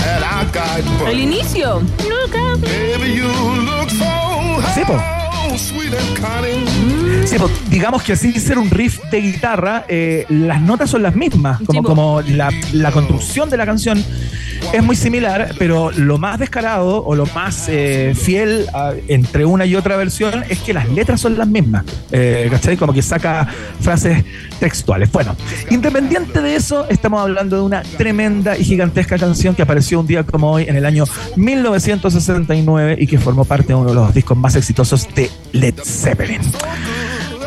[0.00, 1.82] and I got El inicio.
[2.60, 4.82] Baby, you look so Sí,
[7.26, 11.14] Sí, pues, digamos que así ser un riff de guitarra, eh, las notas son las
[11.14, 14.02] mismas, como, como la, la construcción de la canción
[14.72, 19.66] es muy similar, pero lo más descarado o lo más eh, fiel a- entre una
[19.66, 22.76] y otra versión es que las letras son las mismas, eh, ¿cachai?
[22.76, 23.48] Como que saca
[23.80, 24.24] frases
[24.60, 25.10] textuales.
[25.10, 25.36] Bueno,
[25.70, 30.22] independiente de eso, estamos hablando de una tremenda y gigantesca canción que apareció un día
[30.24, 31.04] como hoy en el año
[31.36, 36.40] 1969 y que formó parte de uno de los discos más exitosos de Led Zeppelin.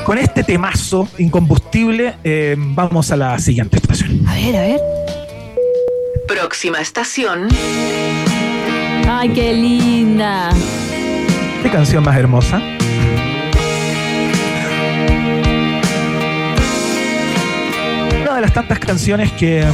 [0.05, 4.27] Con este temazo incombustible, eh, vamos a la siguiente estación.
[4.27, 4.79] A ver, a ver.
[6.27, 7.47] Próxima estación.
[9.09, 10.49] Ay, qué linda.
[11.63, 12.61] ¿Qué canción más hermosa?
[18.21, 19.65] Una de las tantas canciones que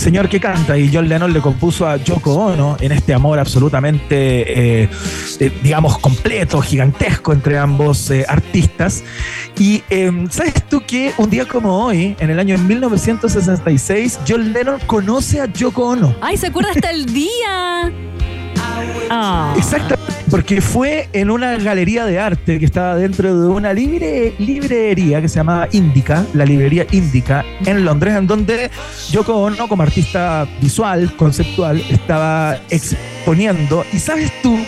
[0.00, 4.82] señor que canta y John Lennon le compuso a Yoko Ono en este amor absolutamente,
[4.82, 4.88] eh,
[5.38, 9.04] eh, digamos, completo, gigantesco entre ambos eh, artistas.
[9.58, 14.80] Y eh, sabes tú que un día como hoy, en el año 1966, John Lennon
[14.86, 16.14] conoce a Yoko Ono.
[16.22, 17.92] Ay, ¿se acuerda hasta el día?
[19.10, 19.54] Ah.
[19.56, 19.96] Exacto,
[20.30, 25.28] porque fue en una galería de arte que estaba dentro de una libre, librería que
[25.28, 28.70] se llamaba Indica, la librería Indica, en Londres, en donde
[29.10, 33.84] Yoko Ono, como artista visual, conceptual, estaba exponiendo.
[33.92, 34.58] Y sabes tú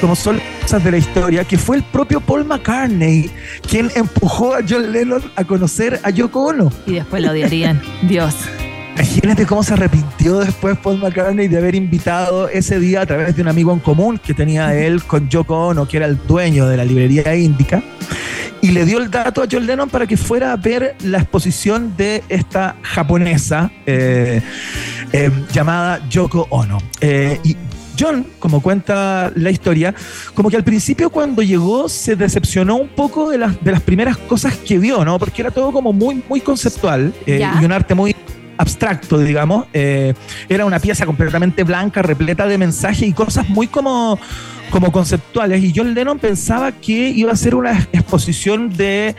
[0.00, 3.30] como son las cosas de la historia, que fue el propio Paul McCartney
[3.68, 6.72] quien empujó a John Lennon a conocer a Yoko Ono.
[6.86, 7.80] Y después lo odiarían.
[8.02, 8.34] Dios.
[8.96, 13.42] Imagínate cómo se arrepintió después Paul McCartney de haber invitado ese día a través de
[13.42, 16.78] un amigo en común que tenía él con Yoko Ono, que era el dueño de
[16.78, 17.82] la librería índica,
[18.62, 21.94] y le dio el dato a John Lennon para que fuera a ver la exposición
[21.94, 24.40] de esta japonesa eh,
[25.12, 26.78] eh, llamada Yoko Ono.
[27.00, 27.54] Eh, y
[27.98, 29.94] John, como cuenta la historia,
[30.34, 34.16] como que al principio cuando llegó se decepcionó un poco de las, de las primeras
[34.16, 35.18] cosas que vio, ¿no?
[35.18, 38.14] Porque era todo como muy, muy conceptual eh, y un arte muy
[38.56, 39.66] abstracto, digamos.
[39.72, 40.14] Eh,
[40.48, 44.18] era una pieza completamente blanca, repleta de mensajes y cosas muy como,
[44.70, 45.62] como conceptuales.
[45.62, 49.14] Y John Lennon pensaba que iba a ser una exposición de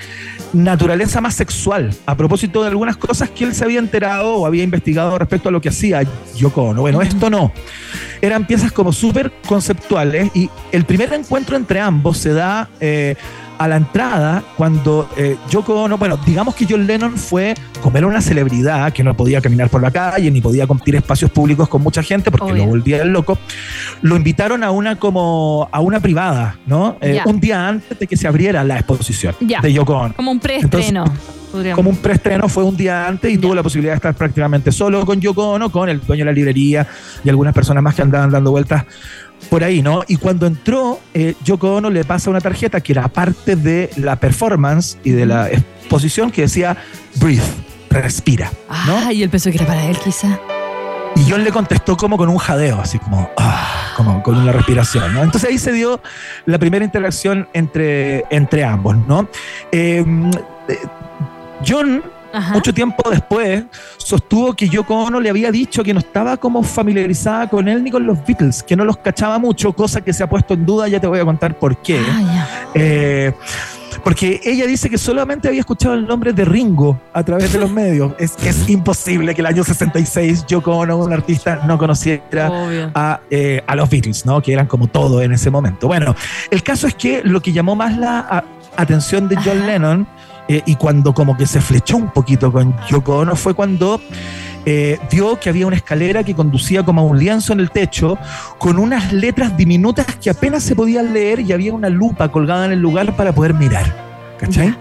[0.53, 4.63] naturaleza más sexual, a propósito de algunas cosas que él se había enterado o había
[4.63, 6.01] investigado respecto a lo que hacía
[6.35, 6.81] Yoko Ono.
[6.81, 7.51] Bueno, esto no.
[8.21, 13.15] Eran piezas como súper conceptuales y el primer encuentro entre ambos se da eh,
[13.57, 18.07] a la entrada cuando eh, Yoko Ono, bueno, digamos que John Lennon fue, como era
[18.07, 21.81] una celebridad que no podía caminar por la calle ni podía compartir espacios públicos con
[21.81, 23.37] mucha gente porque lo volvía el loco,
[24.01, 26.97] lo invitaron a una como a una privada, ¿no?
[27.01, 30.13] Eh, un día antes de que se abriera la exposición de Yoko Ono.
[30.15, 31.05] Como un preestreno.
[31.73, 35.05] Como un preestreno fue un día antes y tuvo la posibilidad de estar prácticamente solo
[35.05, 36.85] con Yoko Ono, con el dueño de la librería
[37.23, 38.85] y algunas personas más que andaban dando vueltas
[39.49, 40.03] por ahí, ¿no?
[40.07, 44.17] Y cuando entró, eh, Yoko Ono le pasa una tarjeta que era parte de la
[44.17, 46.77] performance y de la exposición que decía
[47.15, 47.43] Breathe,
[47.89, 48.51] respira,
[48.85, 48.97] ¿no?
[48.97, 50.39] Ah, y él pensó que era para él, quizá.
[51.15, 55.13] Y John le contestó como con un jadeo, así como, ah, como con una respiración,
[55.13, 55.23] ¿no?
[55.23, 55.99] Entonces ahí se dio
[56.45, 59.27] la primera interacción entre, entre ambos, ¿no?
[59.71, 60.05] Eh,
[60.67, 60.79] eh,
[62.53, 63.63] Mucho tiempo después,
[63.97, 67.91] sostuvo que Yoko Ono le había dicho que no estaba como familiarizada con él ni
[67.91, 70.87] con los Beatles, que no los cachaba mucho, cosa que se ha puesto en duda,
[70.87, 71.99] ya te voy a contar por qué.
[72.73, 73.33] Eh,
[74.03, 77.71] porque ella dice que solamente había escuchado el nombre de Ringo a través de los
[77.83, 78.13] medios.
[78.19, 82.51] Es, es imposible que el año 66 Yoko Ono, un artista, no conociera
[82.93, 84.41] a, eh, a los Beatles, ¿no?
[84.41, 85.87] Que eran como todo en ese momento.
[85.87, 86.15] Bueno,
[86.51, 88.43] el caso es que lo que llamó más la a-
[88.77, 90.07] atención de John Lennon
[90.47, 93.99] eh, y cuando como que se flechó un poquito con Yoko Ono fue cuando
[94.65, 98.17] eh, vio que había una escalera que conducía como a un lienzo en el techo
[98.57, 102.71] con unas letras diminutas que apenas se podían leer y había una lupa colgada en
[102.73, 104.07] el lugar para poder mirar.
[104.37, 104.75] ¿Cachai?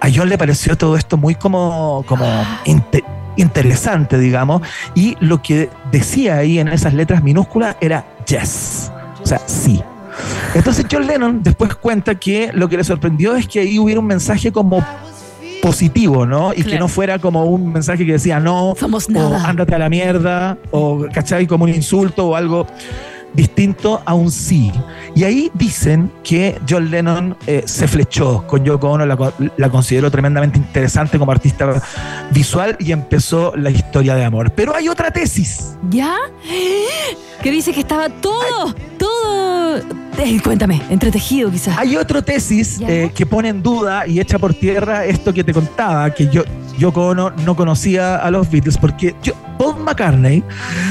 [0.00, 2.24] A John le pareció todo esto muy como, como
[2.64, 3.04] inte-
[3.36, 4.62] interesante, digamos,
[4.94, 8.90] y lo que decía ahí en esas letras minúsculas era yes,
[9.22, 9.80] o sea, sí.
[10.54, 14.06] Entonces John Lennon después cuenta que lo que le sorprendió es que ahí hubiera un
[14.06, 14.84] mensaje como
[15.62, 16.52] positivo, ¿no?
[16.54, 19.88] Y que no fuera como un mensaje que decía no, Somos o ándate a la
[19.88, 21.46] mierda, o ¿cachai?
[21.46, 22.66] Como un insulto o algo
[23.34, 24.72] distinto a un sí.
[25.14, 30.58] Y ahí dicen que John Lennon eh, se flechó con Yoko Ono, la consideró tremendamente
[30.58, 31.80] interesante como artista
[32.30, 34.50] visual y empezó la historia de amor.
[34.52, 35.76] Pero hay otra tesis.
[35.90, 36.16] ¿Ya?
[37.42, 40.07] Que dice que estaba todo, todo.
[40.18, 41.78] Eh, cuéntame, entretejido quizás.
[41.78, 45.52] Hay otra tesis eh, que pone en duda y echa por tierra esto que te
[45.54, 46.42] contaba, que yo,
[46.76, 50.44] Yoko Ono no conocía a los Beatles, porque yo- Paul McCartney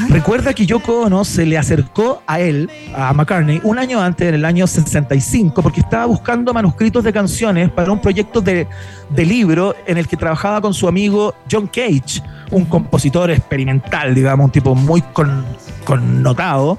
[0.10, 4.36] recuerda que Yoko Ono se le acercó a él, a McCartney, un año antes, en
[4.36, 8.68] el año 65, porque estaba buscando manuscritos de canciones para un proyecto de,
[9.10, 12.22] de libro en el que trabajaba con su amigo John Cage,
[12.52, 15.46] un compositor experimental, digamos, un tipo muy con-
[15.86, 16.78] connotado.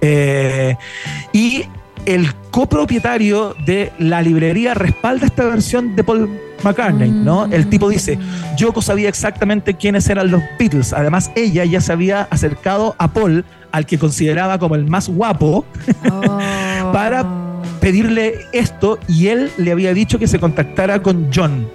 [0.00, 0.76] Eh,
[1.32, 1.64] y
[2.06, 6.28] el copropietario de la librería respalda esta versión de Paul
[6.62, 7.46] McCartney, ¿no?
[7.46, 8.18] El tipo dice,
[8.56, 10.92] Yoko sabía exactamente quiénes eran los Beatles.
[10.92, 15.64] Además, ella ya se había acercado a Paul, al que consideraba como el más guapo,
[16.92, 17.24] para
[17.80, 21.68] pedirle esto y él le había dicho que se contactara con John.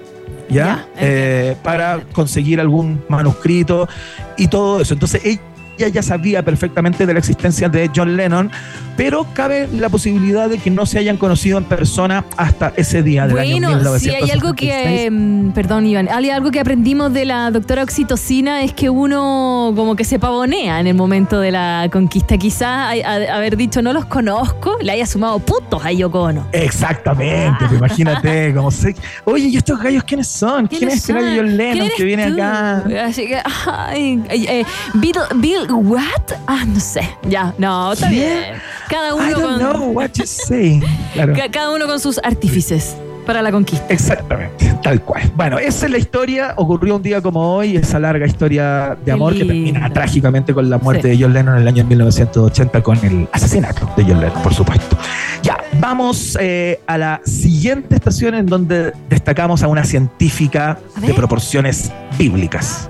[0.47, 0.87] ¿Ya?
[0.99, 3.89] Eh, para conseguir algún manuscrito
[4.37, 4.93] y todo eso.
[4.93, 5.41] Entonces ella
[5.77, 8.51] ya sabía perfectamente de la existencia de John Lennon,
[8.97, 13.27] pero cabe la posibilidad de que no se hayan conocido en persona hasta ese día
[13.27, 14.57] del año Bueno, si hay algo 1976.
[14.57, 19.73] que, mm, perdón Iván, hay algo que aprendimos de la doctora Oxitocina es que uno
[19.75, 22.37] como que se pavonea en el momento de la conquista.
[22.37, 22.95] Quizás
[23.31, 26.47] haber dicho no los conozco, le haya sumado puntos a Yoko Ono.
[26.51, 28.95] Exactamente, pues imagínate, como sé.
[29.25, 30.67] Oye, ¿y estos gallos quiénes son?
[30.67, 32.33] ¿Quién es este gallo John Lennon ¿Quién que viene tú?
[32.35, 32.83] acá?
[33.05, 34.65] Así que, ay, ay, eh,
[34.95, 36.21] Bill, Bill, what?
[36.47, 37.09] Ah, no sé.
[37.27, 38.53] Ya, no, está bien.
[38.89, 40.81] Cada I uno don't con, know what you say.
[41.13, 41.33] Claro.
[41.33, 42.95] ca- cada uno con sus artífices
[43.25, 43.85] para la conquista.
[43.89, 44.71] Exactamente.
[44.83, 45.31] Tal cual.
[45.35, 46.53] Bueno, esa es la historia.
[46.57, 50.77] Ocurrió un día como hoy, esa larga historia de amor que termina trágicamente con la
[50.77, 51.17] muerte Sí.
[51.17, 54.95] de John Lennon en el año 1980 con el asesinato de John Lennon, por supuesto.
[55.41, 61.91] Ya, vamos eh, a la siguiente estación en donde destacamos a una científica de proporciones
[62.19, 62.89] bíblicas.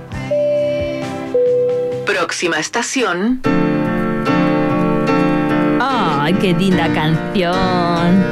[2.05, 3.41] Próxima estación.
[5.81, 8.23] Ay, qué linda canción.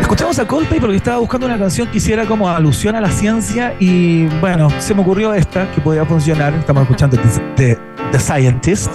[0.00, 3.74] Escuchamos a Coldplay porque estaba buscando una canción que hiciera como alusión a la ciencia
[3.80, 6.54] y bueno, se me ocurrió esta que podía funcionar.
[6.54, 7.16] Estamos escuchando
[7.56, 7.76] The,
[8.12, 8.94] The Scientist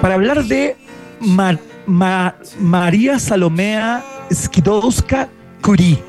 [0.00, 0.76] para hablar de
[1.20, 5.28] Ma- Ma- María Salomea Skidowska
[5.62, 6.02] Curie,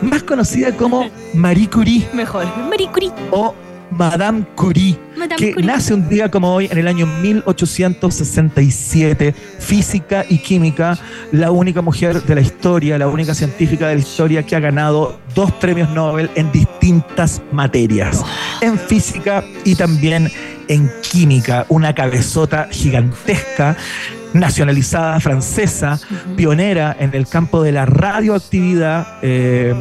[0.00, 2.46] más conocida como Marie Curie Mejor.
[2.68, 3.12] Marie Curie.
[3.30, 3.54] o
[3.90, 5.66] Madame Curie, Madame que Curie.
[5.66, 10.98] nace un día como hoy en el año 1867, física y química,
[11.32, 15.18] la única mujer de la historia, la única científica de la historia que ha ganado
[15.34, 18.24] dos premios Nobel en distintas materias,
[18.60, 20.30] en física y también
[20.68, 23.76] en química, una cabezota gigantesca
[24.34, 25.98] nacionalizada francesa,
[26.36, 29.74] pionera en el campo de la radioactividad eh,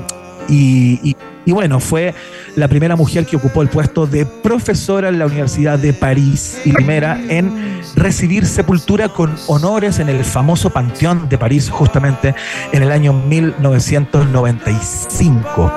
[0.47, 1.16] y, y-
[1.47, 2.13] y bueno, fue
[2.55, 6.71] la primera mujer que ocupó el puesto de profesora en la Universidad de París y
[6.73, 12.35] primera en recibir sepultura con honores en el famoso Panteón de París justamente
[12.73, 15.71] en el año 1995.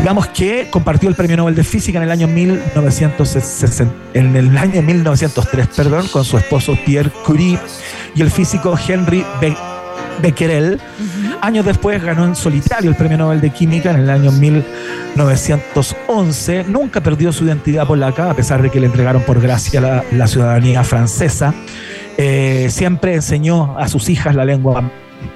[0.00, 4.80] Digamos que compartió el Premio Nobel de Física en el año 1960, en el año
[4.82, 7.58] 1903, perdón, con su esposo Pierre Curie
[8.14, 9.56] y el físico Henry Be-
[10.22, 10.80] Becquerel.
[11.40, 16.64] Años después ganó en solitario el Premio Nobel de Química en el año 1911.
[16.68, 20.26] Nunca perdió su identidad polaca, a pesar de que le entregaron por gracia la, la
[20.26, 21.54] ciudadanía francesa.
[22.16, 24.90] Eh, siempre enseñó a sus hijas la lengua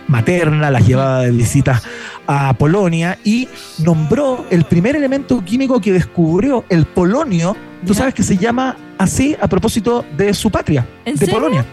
[0.09, 1.83] materna, las llevaba de visitas
[2.27, 3.49] a Polonia y
[3.79, 7.57] nombró el primer elemento químico que descubrió, el polonio.
[7.87, 11.35] Tú sabes que se llama así a propósito de su patria, ¿En de serio?
[11.35, 11.65] Polonia.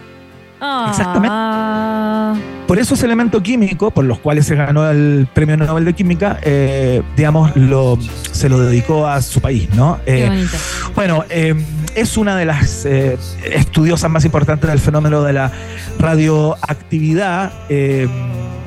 [0.62, 2.60] Exactamente.
[2.68, 6.40] Por eso ese elemento químico, por los cuales se ganó el Premio Nobel de Química,
[6.44, 7.98] eh, digamos, lo,
[8.32, 10.00] se lo dedicó a su país, ¿no?
[10.06, 10.46] Eh,
[10.94, 11.56] bueno, eh,
[11.96, 15.52] es una de las eh, estudiosas más importantes del fenómeno de la
[16.00, 17.52] radioactividad.
[17.70, 18.08] eh,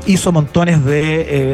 [0.04, 1.00] hizo montones de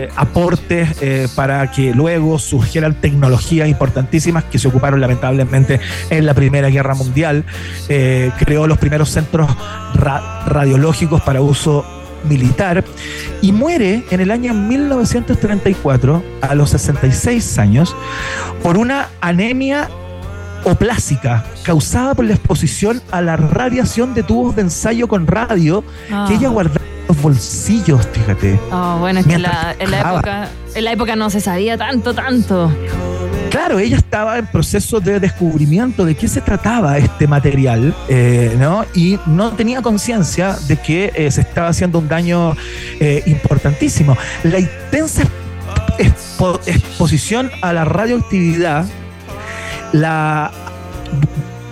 [0.04, 0.96] eh, aportes
[1.36, 7.44] para que luego surgieran tecnologías importantísimas que se ocuparon lamentablemente en la Primera Guerra Mundial.
[7.86, 9.50] Creó los primeros centros
[9.94, 11.84] ra- radiológicos para uso
[12.26, 12.84] militar
[13.42, 17.94] y muere en el año 1934 a los 66 años
[18.62, 19.90] por una anemia
[20.64, 26.24] oplásica causada por la exposición a la radiación de tubos de ensayo con radio Ah.
[26.28, 28.58] que ella guardaba en los bolsillos, fíjate.
[28.72, 32.14] Oh, bueno, es que la, en la época, en la época no se sabía tanto,
[32.14, 32.72] tanto.
[33.50, 38.84] Claro, ella estaba en proceso de descubrimiento de qué se trataba este material, eh, ¿no?
[38.94, 42.54] Y no tenía conciencia de que eh, se estaba haciendo un daño
[43.00, 44.16] eh, importantísimo.
[44.44, 45.22] La intensa
[45.98, 48.84] expo- exposición a la radioactividad
[49.92, 50.50] la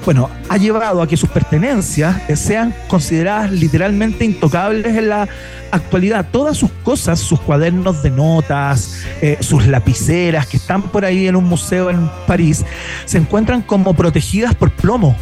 [0.07, 5.29] bueno, ha llevado a que sus pertenencias sean consideradas literalmente intocables en la
[5.73, 6.29] actualidad.
[6.31, 11.35] Todas sus cosas, sus cuadernos de notas, eh, sus lapiceras que están por ahí en
[11.35, 12.65] un museo en París,
[13.05, 15.17] se encuentran como protegidas por plomo.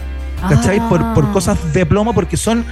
[0.51, 0.79] ¿Cachai?
[0.79, 0.89] Ah.
[0.91, 2.67] Por, por cosas de plomo porque son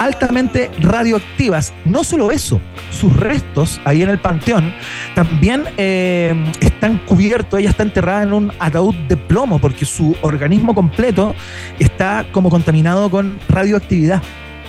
[0.00, 1.74] altamente radioactivas.
[1.84, 4.74] No solo eso, sus restos ahí en el panteón
[5.14, 10.74] también eh, están cubiertos, ella está enterrada en un ataúd de plomo porque su organismo
[10.74, 11.34] completo
[11.78, 14.22] está como contaminado con radioactividad.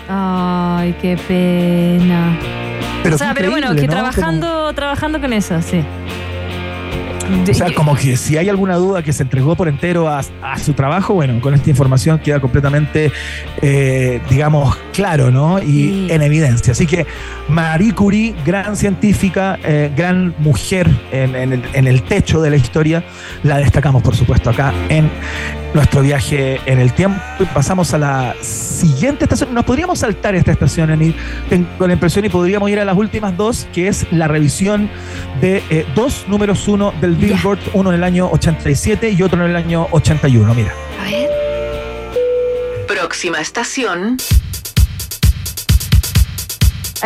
[0.10, 2.38] Ay, qué pena.
[3.02, 5.82] Pero o sea, pero bueno, que trabajando, trabajando con eso, sí.
[7.50, 10.60] O sea, como que si hay alguna duda que se entregó por entero a, a
[10.60, 13.12] su trabajo, bueno, con esta información queda completamente,
[13.62, 15.62] eh, digamos, claro, ¿no?
[15.62, 16.72] Y en evidencia.
[16.72, 17.06] Así que
[17.50, 22.56] Marie Curie, gran científica, eh, gran mujer en, en el, en el techo de la
[22.56, 23.04] historia,
[23.44, 25.10] la destacamos, por supuesto, acá en
[25.74, 27.22] nuestro viaje en el tiempo.
[27.40, 29.54] Y Pasamos a la siguiente estación.
[29.54, 31.16] Nos podríamos saltar esta estación en,
[31.78, 34.90] con la impresión y podríamos ir a las últimas dos, que es la revisión
[35.40, 39.52] de eh, dos números uno del Billboard, uno en el año 87 y otro en
[39.52, 40.54] el año 81.
[40.54, 40.74] Mira.
[41.00, 41.30] A ver.
[42.88, 44.18] Próxima estación.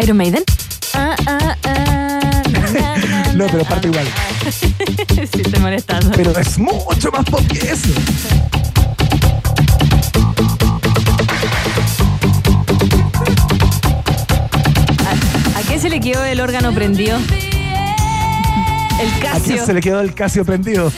[0.01, 0.43] Iron Maiden.
[0.93, 2.04] Ah, ah, ah,
[3.35, 4.07] No, pero parte igual.
[4.51, 4.73] sí,
[5.17, 6.11] estoy molestando.
[6.15, 7.89] Pero es mucho más pop que eso.
[15.55, 17.17] ¿A qué se le quedó el órgano prendido?
[17.17, 19.65] El ¿A quién Casio.
[19.65, 20.91] se le quedó el Casio prendido?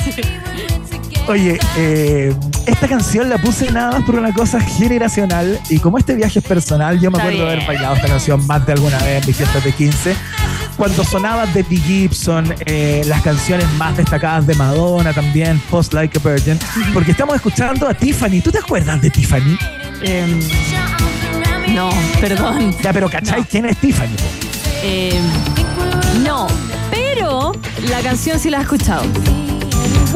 [1.28, 2.34] Oye, eh,
[2.66, 6.46] esta canción la puse nada más por una cosa generacional y como este viaje es
[6.46, 7.68] personal, yo me Está acuerdo de haber bien.
[7.68, 10.16] bailado esta canción más de alguna vez en mis fiestas de 15.
[10.78, 16.30] Cuando sonaba Debbie Gibson, eh, las canciones más destacadas de Madonna también, Post Like a
[16.30, 16.60] Virgin,
[16.94, 18.42] porque estamos escuchando a Tiffany.
[18.42, 19.58] ¿Tú te acuerdas de Tiffany?
[20.04, 20.40] Em,
[21.74, 21.90] no,
[22.22, 22.76] perdón.
[22.84, 24.16] Ya, pero ¿cachai quién es Tiffany?
[24.84, 25.24] Em,
[26.24, 26.46] no,
[26.92, 27.54] pero
[27.90, 29.04] la canción sí la he escuchado.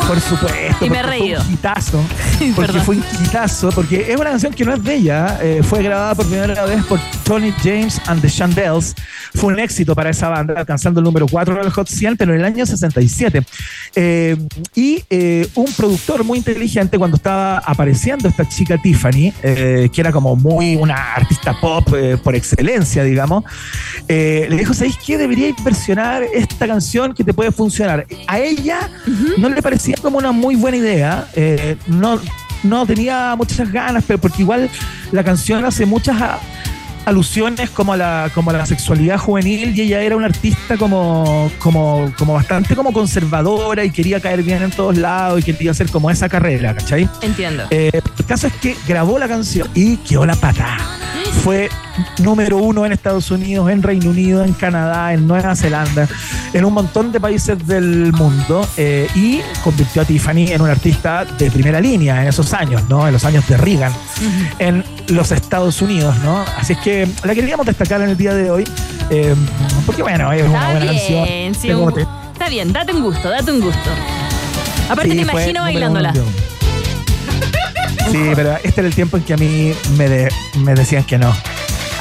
[0.07, 0.85] Por supuesto.
[0.85, 1.39] Y me he reído.
[1.41, 2.03] Fue un hitazo.
[2.55, 3.69] Porque fue un hitazo.
[3.69, 5.39] Porque es una canción que no es de ella.
[5.41, 8.95] eh, fue grabada por primera vez por Tony James and the Shandells.
[9.35, 12.33] Fue un éxito para esa banda, alcanzando el número 4 en el Hot 100, pero
[12.33, 13.43] en el año 67.
[13.95, 14.35] Eh,
[14.75, 20.11] y eh, un productor muy inteligente cuando estaba apareciendo esta chica Tiffany, eh, que era
[20.11, 23.43] como muy una artista pop eh, por excelencia, digamos,
[24.07, 25.17] eh, le dijo, ¿sabéis qué?
[25.17, 28.05] Deberíais versionar esta canción que te puede funcionar.
[28.27, 28.89] A ella
[29.37, 31.27] no le parecía como una muy buena idea.
[31.35, 32.19] eh, no,
[32.63, 34.69] no tenía muchas ganas, pero porque igual
[35.11, 36.39] la canción hace muchas a-
[37.05, 41.51] alusiones como a la, como a la sexualidad juvenil y ella era una artista como,
[41.57, 45.89] como, como bastante como conservadora y quería caer bien en todos lados y quería hacer
[45.89, 47.09] como esa carrera, ¿cachai?
[47.21, 47.63] Entiendo.
[47.71, 47.89] Eh,
[48.19, 50.77] el caso es que grabó la canción y quedó la patada.
[51.43, 51.69] Fue
[52.19, 56.07] número uno en Estados Unidos, en Reino Unido, en Canadá, en Nueva Zelanda,
[56.53, 61.25] en un montón de países del mundo eh, y convirtió a Tiffany en una artista
[61.25, 63.07] de primera línea en esos años, ¿no?
[63.07, 63.93] En los años de Reagan,
[64.59, 66.43] en los Estados Unidos, ¿no?
[66.57, 68.63] Así es que la queríamos destacar en el día de hoy,
[69.09, 69.35] eh,
[69.85, 71.23] porque bueno, es una Está buena canción.
[71.25, 72.01] bien, sí, Tengo un- te-
[72.33, 73.89] está bien, date un gusto, date un gusto.
[74.89, 76.13] Aparte Sí, te imagino bailándola.
[78.11, 81.17] Sí, pero este era el tiempo en que a mí me, de- me decían que
[81.17, 81.33] no.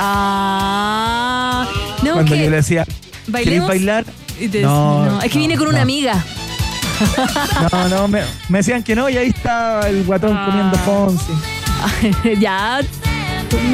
[0.03, 1.67] Ah,
[2.03, 3.69] no, Cuando que yo le decía, ¿queréis bailemos?
[3.69, 4.05] bailar?
[4.41, 5.83] Y te- No, no, es que vine con una no.
[5.83, 6.15] amiga.
[7.73, 8.21] No, no, me,
[8.51, 10.47] me decían que no y ahí estaba el guatón Ah.
[10.47, 11.33] comiendo Fonsi.
[12.41, 12.81] ya,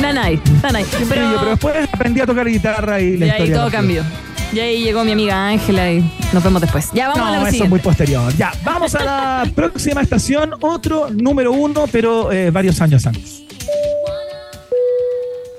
[0.00, 0.84] nanay, nanay.
[0.92, 4.02] Pero, Pero, pero después aprendí a tocar guitarra y la y ahí historia todo cambió.
[4.02, 4.26] cambió.
[4.52, 6.88] Y ahí llegó mi amiga Ángela y nos vemos después.
[6.92, 7.70] Ya vamos a No, la eso es siguiente.
[7.70, 8.32] muy posterior.
[8.36, 13.42] Ya, vamos a la próxima estación, otro número uno, pero eh, varios años antes.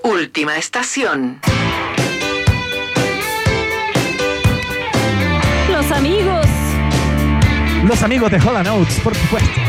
[0.03, 1.39] Última estación.
[5.69, 6.45] Los amigos.
[7.85, 9.61] Los amigos de Holland Oates, por supuesto.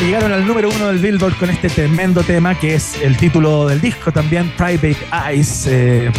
[0.00, 3.80] Llegaron al número uno del Billboard con este tremendo tema que es el título del
[3.80, 4.96] disco también, Private
[5.28, 6.12] Eyes, eh,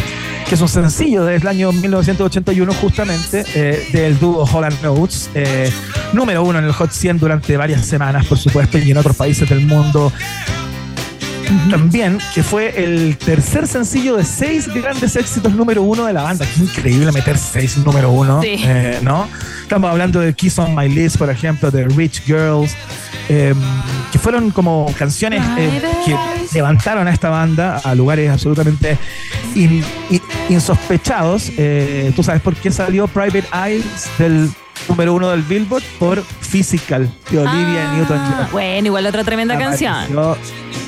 [0.46, 5.72] que es un sencillo del año 1981 justamente eh, del dúo Holland Oates, eh,
[6.12, 9.48] número uno en el Hot 100 durante varias semanas, por supuesto, y en otros países
[9.48, 10.12] del mundo
[11.70, 16.46] también, que fue el tercer sencillo de seis grandes éxitos número uno de la banda.
[16.54, 18.56] Qué increíble meter seis número uno, Sí.
[18.64, 19.28] eh, ¿no?
[19.62, 22.72] Estamos hablando de Kiss on My List, por ejemplo, de Rich Girls,
[23.28, 23.54] eh,
[24.12, 26.16] que fueron como canciones eh, que
[26.54, 28.98] levantaron a esta banda a lugares absolutamente
[29.54, 31.50] in- in- insospechados.
[31.56, 33.84] Eh, ¿Tú sabes por qué salió Private Eyes
[34.18, 34.50] del
[34.88, 35.82] número uno del Billboard?
[35.98, 38.48] Por Physical, de Olivia Ah, Newton-John.
[38.52, 39.92] Bueno, igual otra tremenda canción.
[39.94, 40.36] Apareció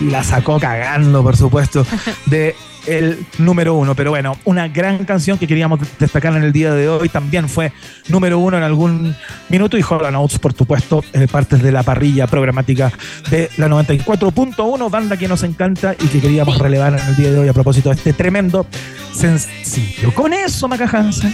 [0.01, 1.87] Y la sacó cagando, por supuesto,
[2.27, 2.55] de
[2.87, 3.95] el número uno.
[3.95, 7.09] Pero bueno, una gran canción que queríamos destacar en el día de hoy.
[7.09, 7.73] También fue
[8.09, 9.15] número uno en algún
[9.49, 9.79] minuto.
[9.79, 12.91] Y Holland Oates, por supuesto, eh, partes de la parrilla programática
[13.31, 17.39] de la 94.1, banda que nos encanta y que queríamos relevar en el día de
[17.39, 18.67] hoy a propósito de este tremendo
[19.15, 20.13] sencillo.
[20.13, 21.33] Con eso, Maca Hansen.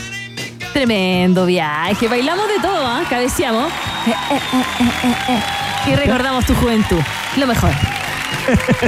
[0.73, 2.09] Tremendo viaje.
[2.09, 3.03] Bailamos de todo, ¿ah?
[3.09, 3.71] Cabeceamos.
[4.07, 5.91] Eh, eh, eh, eh, eh, eh.
[5.91, 7.01] Y recordamos tu juventud.
[7.37, 7.71] Lo mejor.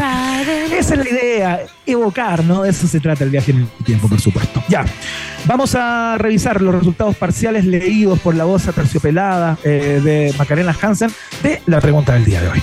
[0.72, 2.62] Esa es la idea, evocar, ¿no?
[2.62, 4.62] De eso se trata el viaje en el tiempo, por supuesto.
[4.68, 4.86] Ya,
[5.44, 11.12] vamos a revisar los resultados parciales leídos por la voz aterciopelada de Macarena Hansen
[11.42, 12.62] de la pregunta del día de hoy.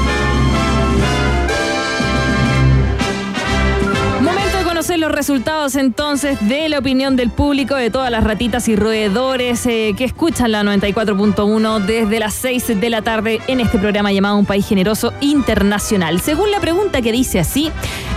[4.89, 9.93] Los resultados entonces de la opinión del público, de todas las ratitas y roedores eh,
[9.95, 14.47] que escuchan la 94.1 desde las 6 de la tarde en este programa llamado Un
[14.47, 16.19] País Generoso Internacional.
[16.19, 17.71] Según la pregunta que dice así,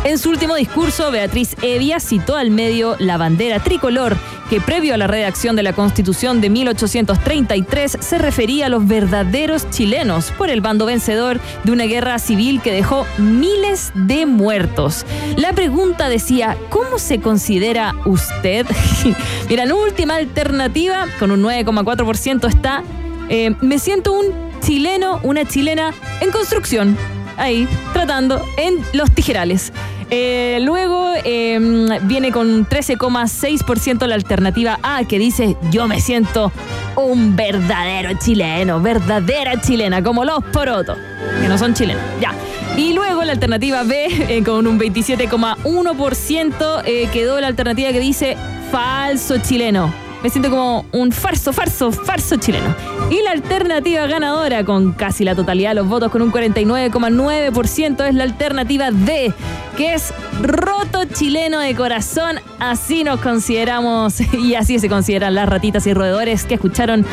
[0.04, 4.18] En su último discurso, Beatriz Evia citó al medio la bandera tricolor,
[4.50, 9.70] que previo a la redacción de la Constitución de 1833 se refería a los verdaderos
[9.70, 15.06] chilenos por el bando vencedor de una guerra civil que dejó miles de muertos.
[15.36, 18.66] La pregunta decía, ¿cómo se considera usted?
[19.48, 22.84] Mira, la última alternativa, con un 9,4% está,
[23.30, 24.26] eh, me siento un
[24.60, 26.94] chileno, una chilena en construcción
[27.36, 29.72] ahí, tratando en los tijerales.
[30.10, 31.58] Eh, luego eh,
[32.02, 36.52] viene con 13,6% la alternativa A, que dice yo me siento
[36.96, 40.98] un verdadero chileno, verdadera chilena, como los porotos,
[41.40, 42.02] que no son chilenos.
[42.20, 42.32] Ya.
[42.76, 48.36] Y luego la alternativa B, eh, con un 27,1%, eh, quedó la alternativa que dice
[48.70, 50.03] falso chileno.
[50.24, 52.74] Me siento como un farso, farso, farso chileno.
[53.10, 58.14] Y la alternativa ganadora, con casi la totalidad de los votos, con un 49,9%, es
[58.14, 59.34] la alternativa D,
[59.76, 62.40] que es roto chileno de corazón.
[62.58, 67.04] Así nos consideramos y así se consideran las ratitas y roedores que escucharon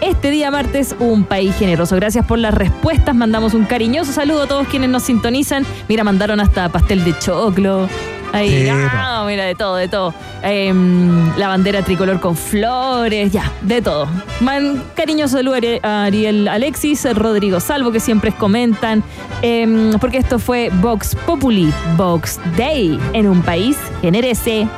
[0.00, 1.94] este día martes un país generoso.
[1.94, 3.14] Gracias por las respuestas.
[3.14, 5.64] Mandamos un cariñoso saludo a todos quienes nos sintonizan.
[5.88, 7.88] Mira, mandaron hasta pastel de choclo.
[8.36, 10.12] Ahí, ah, mira, de todo, de todo.
[10.42, 14.06] Em, la bandera tricolor con flores, ya, de todo.
[14.40, 19.02] Man, cariñoso saludo a a Ariel Alexis, Rodrigo Salvo, que siempre comentan,
[19.40, 24.68] em, porque esto fue Vox Populi, Vox Day, en un país generese.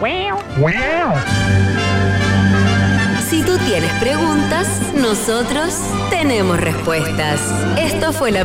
[3.28, 5.74] Si tú tienes preguntas, nosotros
[6.10, 7.40] tenemos respuestas.
[7.76, 8.36] Esto fue la